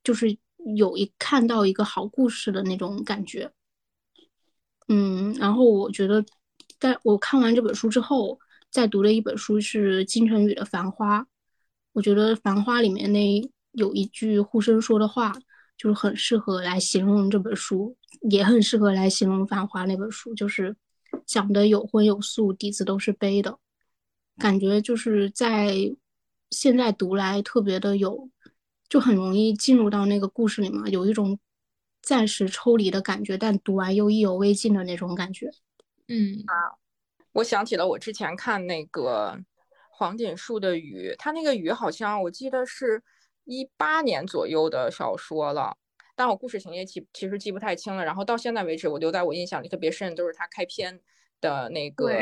[0.02, 0.38] 就是。
[0.76, 3.50] 有一看到一个好故事的那种感觉，
[4.86, 6.24] 嗯，然后我觉得，
[6.78, 8.38] 在我看完这本书之后，
[8.70, 11.20] 在读的一本书是金晨宇的《繁花》，
[11.94, 13.42] 我觉得《繁花》里面那
[13.72, 15.32] 有一句呼声说的话，
[15.76, 17.96] 就是很适合来形容这本书，
[18.30, 20.76] 也很适合来形容《繁花》那本书，就是
[21.26, 23.58] 讲的有荤有素，底子都是悲的，
[24.38, 25.92] 感觉就是在
[26.52, 28.28] 现在读来特别的有，
[28.88, 31.40] 就很容易进入到那个故事里面，有一种
[32.02, 35.50] 暂时抽离的感觉，但读完又意犹未尽的那种感觉。
[36.08, 36.76] 嗯啊，
[37.32, 39.38] 我想起了我之前看那个
[39.90, 43.02] 黄锦树的《雨》，他那个《雨》好像我记得是
[43.44, 45.76] 一八年左右的小说了，
[46.14, 48.04] 但我故事情节记其实记不太清了。
[48.04, 51.00] 然后到现在为止，我留在我印象里特别深，都是他开篇
[51.40, 52.20] 的那个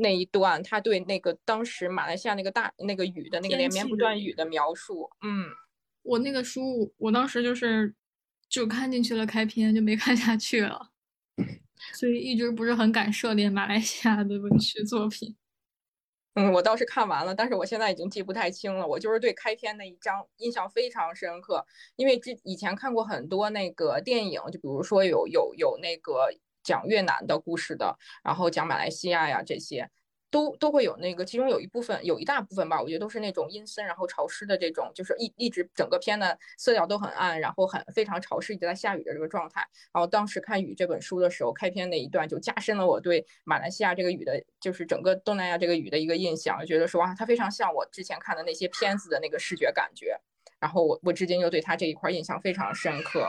[0.00, 5.08] 那一段，他对那个当时马来西亚那个大那个雨的那个连绵不断雨的描述。
[5.22, 5.46] 嗯，
[6.02, 7.94] 我那个书，我当时就是
[8.48, 10.90] 就看进去了开篇，就没看下去了。
[11.94, 15.36] 所以一直不是很敢涉猎马来西亚的文学作品。
[16.34, 18.86] 嗯，我倒是看完了，但是我现在已经记不太清了。
[18.86, 26.28] 我就是对开篇那一章印象非常深刻，因为之以前看过很多那个电影，就比如说有有有那个
[26.70, 29.90] 讲越南的故事的，然后讲马来西亚呀这些。
[30.32, 39.60] 都都会有那个，其中有一部分，有一大部分吧，我觉得都是那种阴森然后潮湿的这种，就是一一直整个片的色调都很暗，然后很非常潮湿，一直在下雨的这个状态。
[39.92, 50.16] 然后当时看《雨》这本书的时候，开篇那一段就加深了我对马来西亚这个雨的，就是整个东南亚这个雨的一个印象，觉得说哇，它非常像我之前看的那些片子的那个视觉感觉。
[50.60, 53.28] 然后我我至今又对它这一块印象非常深刻。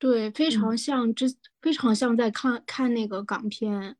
[0.00, 1.26] 对，非常像之，
[1.60, 3.98] 非常像在看看那个港片。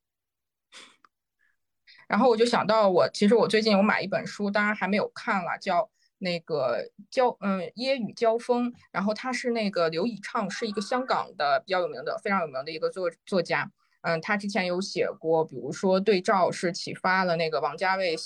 [2.08, 8.72] 然后我就想到，我其实我最近有买一本书，当然还没有看了，叫那个交嗯椰雨交锋。
[8.90, 13.70] 然后他是那个刘以畅，是一个香港的比较有名的、非常有名的一个作作家。
[14.00, 18.16] 嗯，他之前有写过，比如说《对照》是启发了那个王家卫，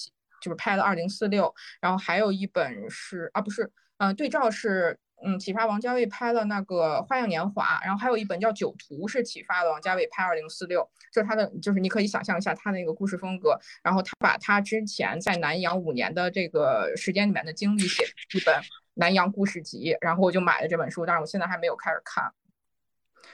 [0.41, 1.47] 就是拍了《二零四六》。
[1.81, 4.97] 然后还有一本是啊，不是，嗯，《对照》是。
[5.25, 10.83] 嗯，启发王家卫拍了那个《花样年华》，然后还有一本叫《酒徒》，是启发了王家卫拍《二零四六》。
[11.11, 13.59] 就是他的，就是你可以想象一下他那个故事风格。
[13.83, 18.05] 然后他把他之前在南洋五年的这个时间里面的经历写
[18.35, 18.55] 一本
[18.95, 22.31] 南洋故事集，然后我就买了这本书，但是我现在还没有开始看。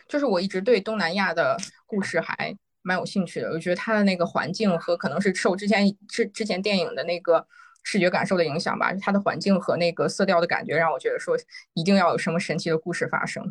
[0.07, 7.47] 就是我一直对东南亚的故事还蛮有兴趣的，我觉得他的那个环境和可能是受之前之之前电影的那个。
[7.83, 11.37] 视觉感受的影响吧，它的环境和那个色调的感觉，让我觉得说
[11.75, 13.45] 一定要有什么神奇的故事发生。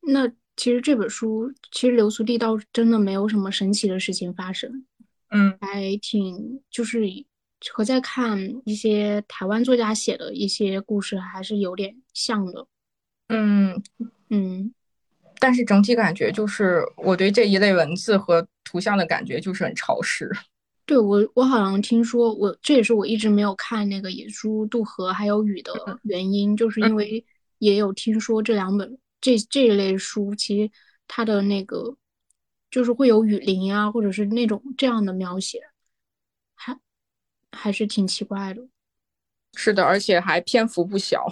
[0.00, 4.84] 那其实这本书，其实流苏地道真的没有什么神奇的事情发生，
[5.30, 7.02] 嗯，还挺就是
[7.70, 12.66] 和在看一些台湾作家写的一些故事还是有点像的，
[13.28, 13.82] 嗯
[14.30, 14.72] 嗯，
[15.38, 20.30] 但是整体感觉就是我对这一类文字和图像的感觉就是很潮湿。
[20.88, 27.22] 对我，我好像听说，我这也是我一直没有看那个《野猪渡河》还有《雨》的原因，就是因为
[27.58, 30.72] 也有听说这两本这这一类书，其实
[31.06, 31.94] 它的那个
[32.70, 35.60] 就是会有雨林啊，或者是那种这样的描写，
[36.54, 36.80] 还
[37.52, 38.66] 还是挺奇怪的。
[39.54, 41.26] 是的，而且还篇幅不小，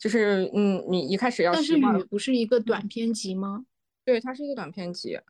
[0.00, 3.66] 就是嗯，你一开始要但是《雨》不是一个短篇集吗？
[4.02, 5.20] 对，它是一个短篇集。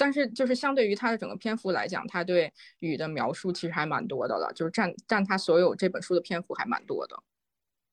[0.00, 7.22] 但是，就是相对于它的整个篇幅来讲，它对雨的描述其实还蛮多的了，就是占占它所有这本书的篇幅还蛮多的。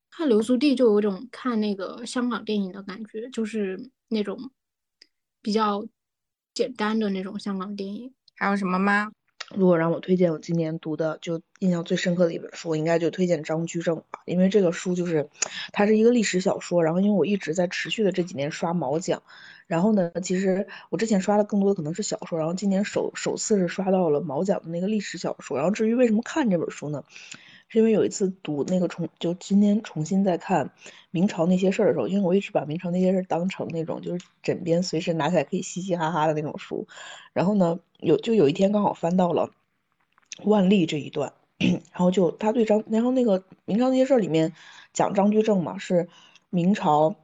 [0.09, 4.51] 看流苏地就有种看那个香港电影的感觉，就是那种
[5.41, 5.85] 比较
[6.53, 8.13] 简单的那种香港电影。
[8.37, 9.11] 还有什么吗？
[9.53, 15.29] 如果让我推荐我今年读的就印象最深刻的一本书，应该就推荐张居正吧，因为这个书就是
[15.73, 19.21] 它是一个历史小说，然后因为我一直在持续的这几年刷毛讲。
[19.67, 25.57] 然后呢，其实我之前刷的更多的可能是小说，然后今年首首次是刷到了毛讲的那个历史小说。
[25.57, 27.03] 然后至于为什么看这本书呢？
[27.69, 30.71] 是因为有一次读那个重，就今天重新再看
[31.11, 36.87] 明朝那些事儿的时候，因为我一直把明朝那些事儿当成那种就是枕边随时拿起来可以嘻嘻哈哈的那种书。
[37.33, 39.51] 然后呢，有就有一天刚好翻到了
[40.45, 44.53] 万历这一段， 然后就他对张，然后那个明朝那些事儿里面
[44.93, 46.07] 讲张居正嘛，是
[46.49, 47.15] 明朝，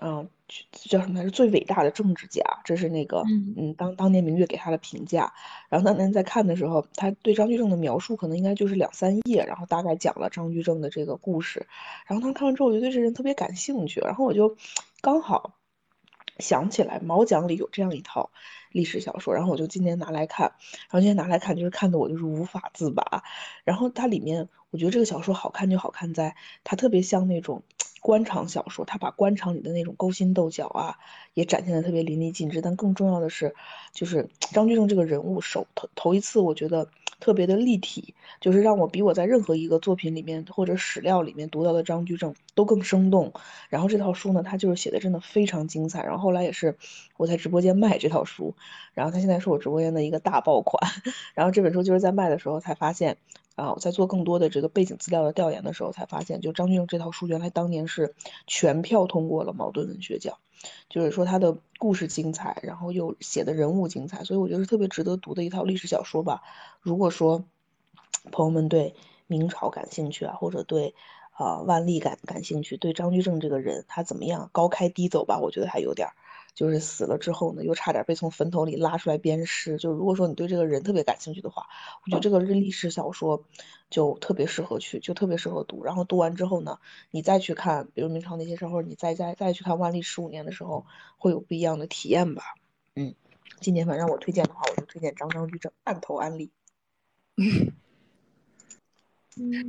[0.00, 0.28] 嗯。
[0.72, 1.30] 叫什么来着？
[1.30, 3.22] 最伟大的政治家，这是那个
[3.56, 5.32] 嗯，当当年明月给他的评价。
[5.68, 11.66] 然后当年在看的时候，他对张居正的描述可能应该就是两三页，然后大概讲了张居正的这个故事。
[12.06, 14.00] 然后当时看完之后，我就对这人特别感兴趣。
[14.00, 14.56] 然后我就
[15.00, 15.54] 刚好
[16.38, 18.30] 想起来毛讲里有这样一套
[18.72, 20.52] 历史小说，然后我就今年拿来看。
[20.72, 23.22] 然后今天拿来看，就是看的我就是无法自拔。
[23.64, 26.34] 然后它里面，我觉得这个小说好看就好看在
[26.64, 27.62] 它特别像那种。
[28.00, 30.98] 官场小说，他把官场里的那种勾心斗角啊，
[31.34, 32.60] 也展现的特别淋漓尽致。
[32.62, 33.54] 但更重要的是，
[33.92, 36.88] 就是张居正这个人物首头头一次，我觉得
[37.20, 43.34] 特别的立体，就是让我比我在任何一个作品里面或者史料里面读到的张居正都更生动。
[43.68, 46.02] 然后这套书呢，他就是写的真的非常精彩。
[46.02, 46.76] 然后后来也是
[47.18, 48.54] 我在直播间卖这套书，
[48.94, 50.90] 然后他现在是我直播间的一个大爆款。
[51.34, 53.18] 然后这本书就是在卖的时候才发现。
[53.60, 58.14] 啊，我在做更多的这个背景资料的调研的时候，才发现，就张居正这套书原来当年是
[58.46, 60.38] 全票通过了茅盾文学奖，
[60.88, 66.42] 就是说他的故事精彩，然后又写的人物精彩，所以我觉得是特别值得读的一套历史小说吧。
[66.80, 67.44] 如果说
[68.32, 68.94] 朋友们对
[69.26, 70.94] 明朝感兴趣啊，或者对
[71.40, 76.08] 啊万历感感兴趣，对张居正这个人他怎么样高开低走吧，我觉得还有点。
[76.52, 79.78] 就是死了之后呢，又差点被从坟头里拉出来鞭尸。
[79.78, 81.66] 就如果说你对这个人特别感兴趣的话，
[82.04, 83.44] 我觉得这个历史小说
[83.88, 85.82] 就特别适合去，就特别适合读。
[85.84, 86.78] 然后读完之后呢，
[87.10, 90.84] 你再去看，比如明朝那些事儿，你再再再去看万历十五年的时候，
[91.16, 92.42] 会有不一样的体验吧。
[92.96, 93.14] 嗯，
[93.60, 96.50] 今年反正我推荐的话，我就推荐张张居正，按头安利。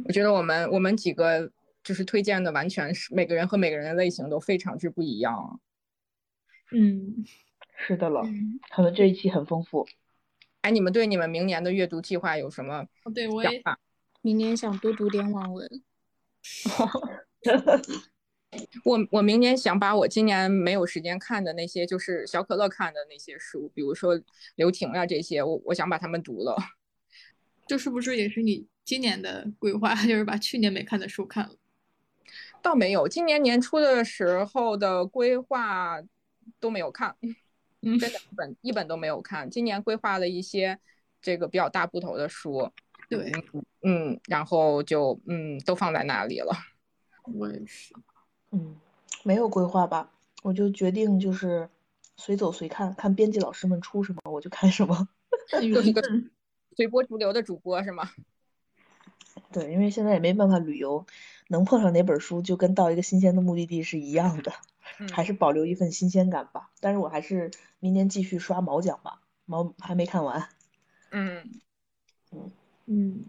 [0.06, 1.52] 我觉得我们我们几个
[1.84, 5.60] 就是推荐的，完全是每个人和每个人的类型都非常之不一样。
[6.72, 7.26] 嗯，
[7.76, 8.22] 是的了，
[8.70, 9.88] 可能这一期很丰富。
[10.62, 13.62] 哎，你们对你们明年的阅读计划有什么对我也
[14.22, 15.68] 明年想多读点网文。
[18.84, 24.22] 我我明年想把我今年没有时间看的那些，就是小可乐看的那些书，比如说
[24.56, 26.56] 刘婷啊这些，我我想把他们读了。
[27.66, 29.96] 这是不是也是你今年的规划？
[30.06, 31.56] 就是把去年没看的书看了？
[32.62, 36.02] 倒没有，今年年初的时候的规划。
[36.60, 37.16] 都没有看，
[37.82, 39.50] 真的，一本一本都没有看。
[39.50, 40.78] 今年规划了一些
[41.22, 42.70] 这个比较大部头的书，
[43.08, 43.32] 对，
[43.84, 46.52] 嗯，然后就嗯都放在那里了。
[47.34, 47.94] 我也是，
[48.52, 48.76] 嗯，
[49.24, 50.12] 没有规划吧，
[50.44, 51.70] 我就决定就是
[52.18, 55.08] 随走随看，看编辑老师们出什么我就看什么，
[55.50, 56.02] 就是一个
[56.76, 58.10] 随波逐流的主播是吗？
[59.52, 61.06] 对，因为现在也没办法旅游，
[61.50, 64.52] 能碰上哪本书就跟到一个新鲜的目的地是一样的。
[65.12, 70.50] 还是保留一份新鲜感吧，但是我还是明年继续刷毛奖吧，毛还没看完。
[71.12, 71.62] 嗯
[72.32, 72.52] 嗯
[72.86, 73.26] 嗯，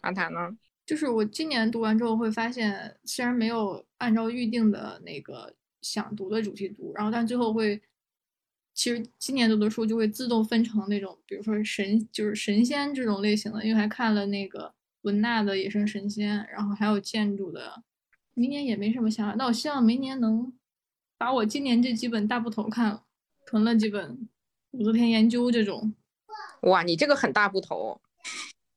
[0.00, 0.56] 阿塔呢？
[0.86, 7.80] 就是我今年读完之后会发现，虽然没有按照预定的那个想读的主题读，然后但最后会，
[8.74, 17.82] 其实今年读的书就会自动分成那种，比如说神就是神仙这种类型的，因为还看了那个文纳的《野生神仙》，然后还有建筑的。
[18.34, 20.52] 明年也没什么想法，那我希望明年能。
[21.18, 23.04] 把我今年这几本大部头看了，
[23.44, 24.26] 囤了几本
[24.70, 25.94] 武则天研究这种。
[26.62, 28.00] 哇，你这个很大部头，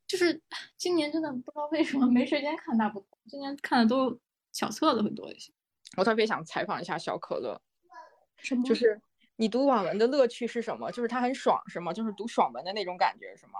[0.06, 0.42] 就是
[0.76, 4.20] 今年真的不知道为什么没时间看大部头，今年看的都
[4.52, 5.54] 小册子会多一些。
[5.96, 7.62] 我特别想采访一下小可乐，
[8.36, 8.64] 什么？
[8.66, 9.02] 就是
[9.38, 10.92] 你读网文的乐趣是什么？
[10.92, 11.94] 就是它很爽是吗？
[11.94, 13.54] 就是读爽文的那种感觉是吗？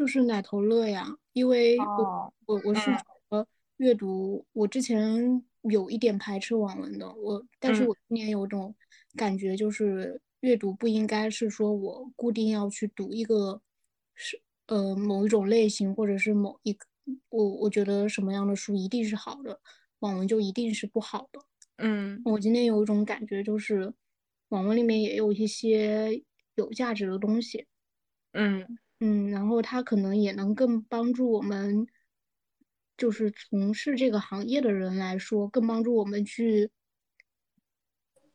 [0.00, 2.90] 就是奶头乐呀，因为我我我是
[3.28, 3.46] 呃
[3.76, 5.44] 阅读，我之前。
[5.64, 8.74] 有一点排斥网文的我，但是我今年有种
[9.14, 13.60] 感觉，就是阅读不应该是说我固定要去读一个
[14.14, 16.86] 是呃某一种类型，或者是某一个
[17.28, 19.60] 我我觉得什么样的书一定是好的，
[19.98, 21.44] 网文就一定是不好的。
[21.76, 23.92] 嗯，我今天有一种感觉，就是
[24.48, 26.22] 网文里面也有一些
[26.54, 27.66] 有价值的东西。
[28.32, 31.86] 嗯嗯，然后它可能也能更帮助我们。
[32.96, 36.70] 就是从事这个行业的人来说，更帮助我们去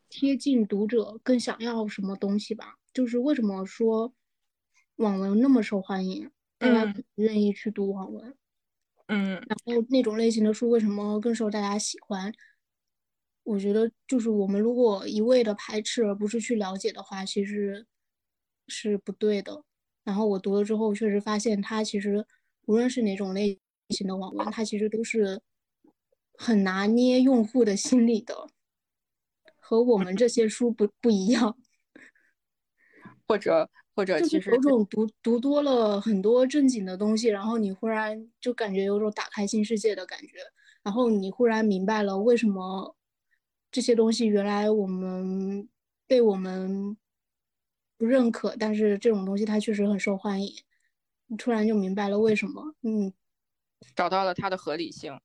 [0.10, 2.74] 贴近读者更想要什么东西吧。
[2.92, 4.12] 就是为什么说
[4.96, 8.36] 网文那么受欢迎，大家愿意去读网文。
[9.06, 12.34] 嗯，然后那种类型的书为什么更受大家喜欢？
[13.44, 17.86] 我觉得就是我们如果一味的排斥而不是去了解的话，其实
[18.68, 19.64] 是不对的。
[20.06, 22.26] 然后我读了之后，确实发现它其实
[22.68, 23.60] 无论是哪种类。
[23.90, 25.40] 型的网文，它其实都是
[26.40, 28.48] 很拿捏用户的心理的，
[29.60, 31.56] 和我们这些书不不一样。
[33.28, 40.40] 或者或者，其实有种读读多了很多正经的东西，然后你忽然就感觉有种打开新世界的感觉，
[40.82, 42.96] 然后你忽然明白了为什么
[43.72, 45.70] 这些东西原来我们
[46.08, 46.98] 被我们
[48.00, 50.54] 不认可，但是这种东西它确实很受欢迎。
[51.28, 53.14] 你突然就明白了为什么，嗯。
[53.96, 55.20] 找到了它的合理性，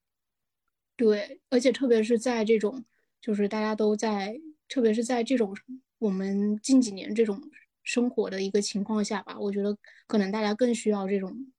[0.97, 2.85] 对，而且特别是在这种，
[3.21, 5.57] 就是大家都在，特别是在这种
[5.99, 7.41] 我们近几年这种
[7.83, 11.53] 生活的一个情况下吧，我觉得可能大家更需要这种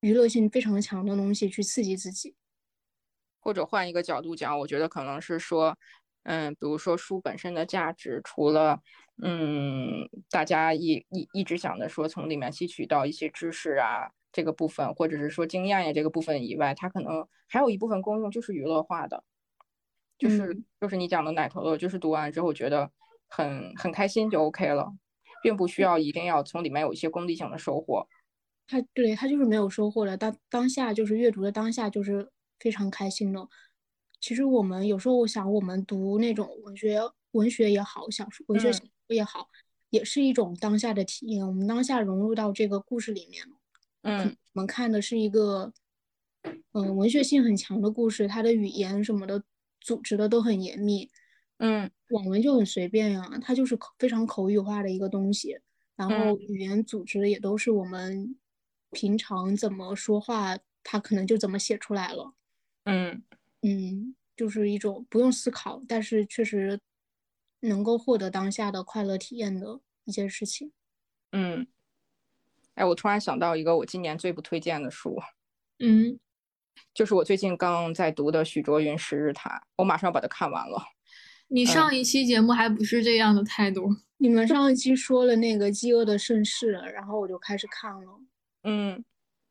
[0.00, 2.34] 娱乐性非常强的东西去刺激自己。
[3.42, 5.76] 或者换一个角度讲，我觉得可能是说，
[6.24, 8.80] 嗯，比如说书本身的价值，除了
[9.22, 19.24] 嗯大家一一一直想着说从里面吸取到一些知识啊这个部分，或者是说经验呀这个部分以外，它可能还有一部分功用就是娱乐化的，
[20.18, 22.90] 就是就是你讲的奶头乐，就是读完之后觉得
[23.26, 24.92] 很很开心就 OK 了，
[25.42, 28.06] 并不需要一定要从里面有一些功利性的收获。
[28.66, 33.48] 他对他就是没有收获的，当当下就是阅读的当下就是非常开心的。
[34.20, 37.00] 其实我们有时候我想，我们读那种文学，
[37.32, 38.70] 文学也好，小说文学
[39.12, 39.48] 也好，
[39.90, 41.46] 也是一种当下的体验。
[41.46, 43.44] 我们当下融入到这个故事里面
[44.02, 45.72] 嗯，我们看的是一个，
[46.72, 49.42] 嗯，文学性很强的故事，它的语言什么的
[49.80, 51.10] 组织的都很严密。
[51.58, 55.58] 嗯，网文就很随便呀，它就是口非常口语化的一个东西，
[55.96, 58.36] 然后语言组织的也都是我们。
[58.92, 62.34] 平常怎么说话，它可能就怎么写出来了。
[62.82, 63.22] 嗯
[63.62, 66.76] 嗯，就是一种不用思考，但是确实
[67.60, 70.72] 能够获得当下的快乐体验的一件事情。
[71.32, 71.66] 嗯，
[72.74, 75.16] 哎，我突然想到一个我今年最不推荐的书。
[75.78, 76.18] 嗯，
[76.92, 80.82] 就是我最近刚在读的许卓云《十日谈》，我马上要把它看完了。
[81.48, 83.88] 你上一期节目还不是这样的态度？
[84.18, 88.20] 你们上一期说了那个《饥饿的盛世》，然后我就开始看了。
[88.62, 89.04] 嗯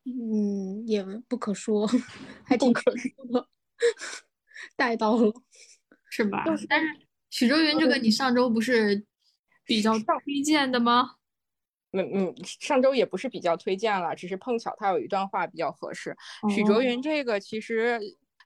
[0.04, 1.86] 嗯，也不可说，
[2.44, 3.46] 还挺可说的，
[4.76, 5.32] 带到了，
[6.08, 6.44] 是吧？
[6.68, 7.00] 但是
[7.30, 9.06] 许周云这个，你上周不是
[9.64, 11.12] 比较推荐的吗？
[11.92, 16.16] 嗯嗯，上周也不是比较推荐了，只是碰巧他有一段话比较合适。
[16.54, 18.00] 许卓云这个其实。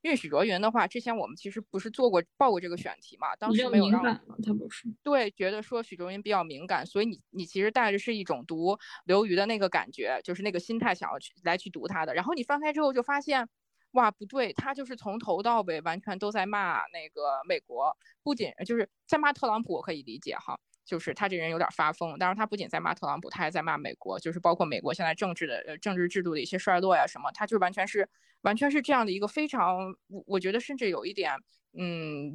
[0.05, 13.49] 因为许卓云的话，之前我们其实不是做过报过这个选题嘛，当时没有让他不是对，觉得说许卓云比较敏感，所以你你其实带着是一种读刘瑜的那个感觉，就是那个心态想要去来去读他的，然后你翻开之后就发现，
[13.95, 20.57] 哇，不对，他就是从头到尾完全都在骂那个美国，不仅就是在骂特朗普，我可以理解哈。
[20.85, 28.07] 就是他这人有点发疯，但是他不仅在骂特朗普，他还在骂美国，就是包括美国现在政治的呃政治制度的一些衰落呀什么，他就完全是
[28.43, 31.33] 完全是这样的一个非常，我我觉得甚至有一点，
[31.73, 32.35] 嗯，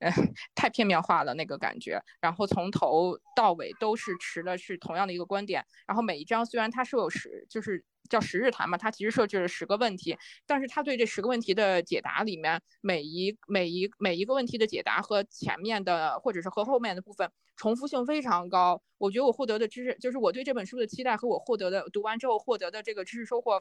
[0.00, 0.12] 呃，
[0.54, 1.98] 太片面化了那个感觉。
[2.20, 17.30] 然后从头到尾都是持的是同样的一个观点，然后每一章虽然它是有十，就是叫十日谈嘛，它其实设置了十个问题，但是他对这十个问题的解答里面，每一每一每一个问题的解答和前面的或者是和后面的部分。
[17.56, 23.60] 重复性非常高，我觉得我获得的知识，就是我对这本书的期待和我获得的读完之后获得的这个知识收获，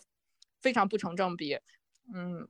[0.61, 1.57] 非常不成正比。
[2.13, 2.47] 嗯，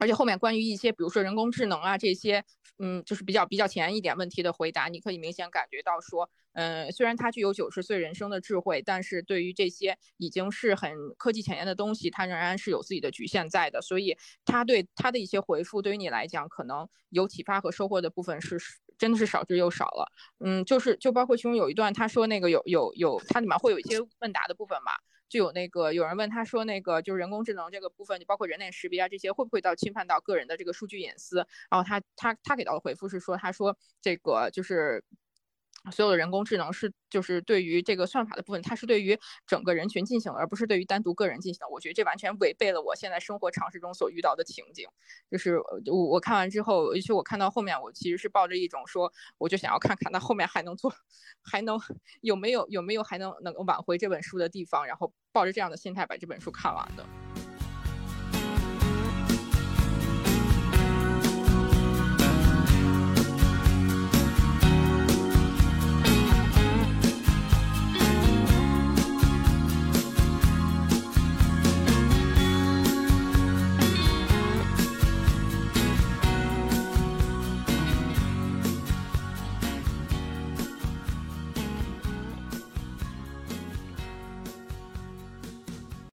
[0.00, 2.42] 而且后面关于一些，比如说人工智能啊这些，
[2.78, 13.80] 嗯，就是比较比较前一点问题的回答，你可以明显感觉到说，嗯，虽然他具有九十岁人生的智慧，但是对于这些已经是很科技前沿的东西，他仍然是有自己的局限在的。
[13.80, 18.58] 所以他对他的一些回复，对于你来讲，可能有启发和收获的部分是。
[19.00, 20.12] 真的是少之又少了，
[20.44, 24.92] 嗯，就是就包括其中有一段，他说那个有有有，它里面会有一些问答的部分嘛，
[25.30, 31.46] 就有那个有人问他说那个就是人工智能这个部分，就包括人脸识别啊这些，会不会到侵犯到个人的这个数据隐私？
[31.70, 35.02] 然后他他他给到的回复是说，他说这个就是。
[35.90, 41.68] 所有的人工智能是就是对于这个算法的部分，它是对于整个人群进行的，而不是对于单独个人进行的。
[41.68, 44.86] 我觉得这完全违背了我现在生活常识中所遇到的情景。
[45.30, 50.92] 就是我我看完之后，尤其我看到后面，我其实是抱着一种说，我就想要看看那后面还能做，
[51.42, 51.80] 还能
[52.20, 57.04] 有没有有没有还能能够挽回这本书的地方，然后抱着这样的心态把这本书看完的。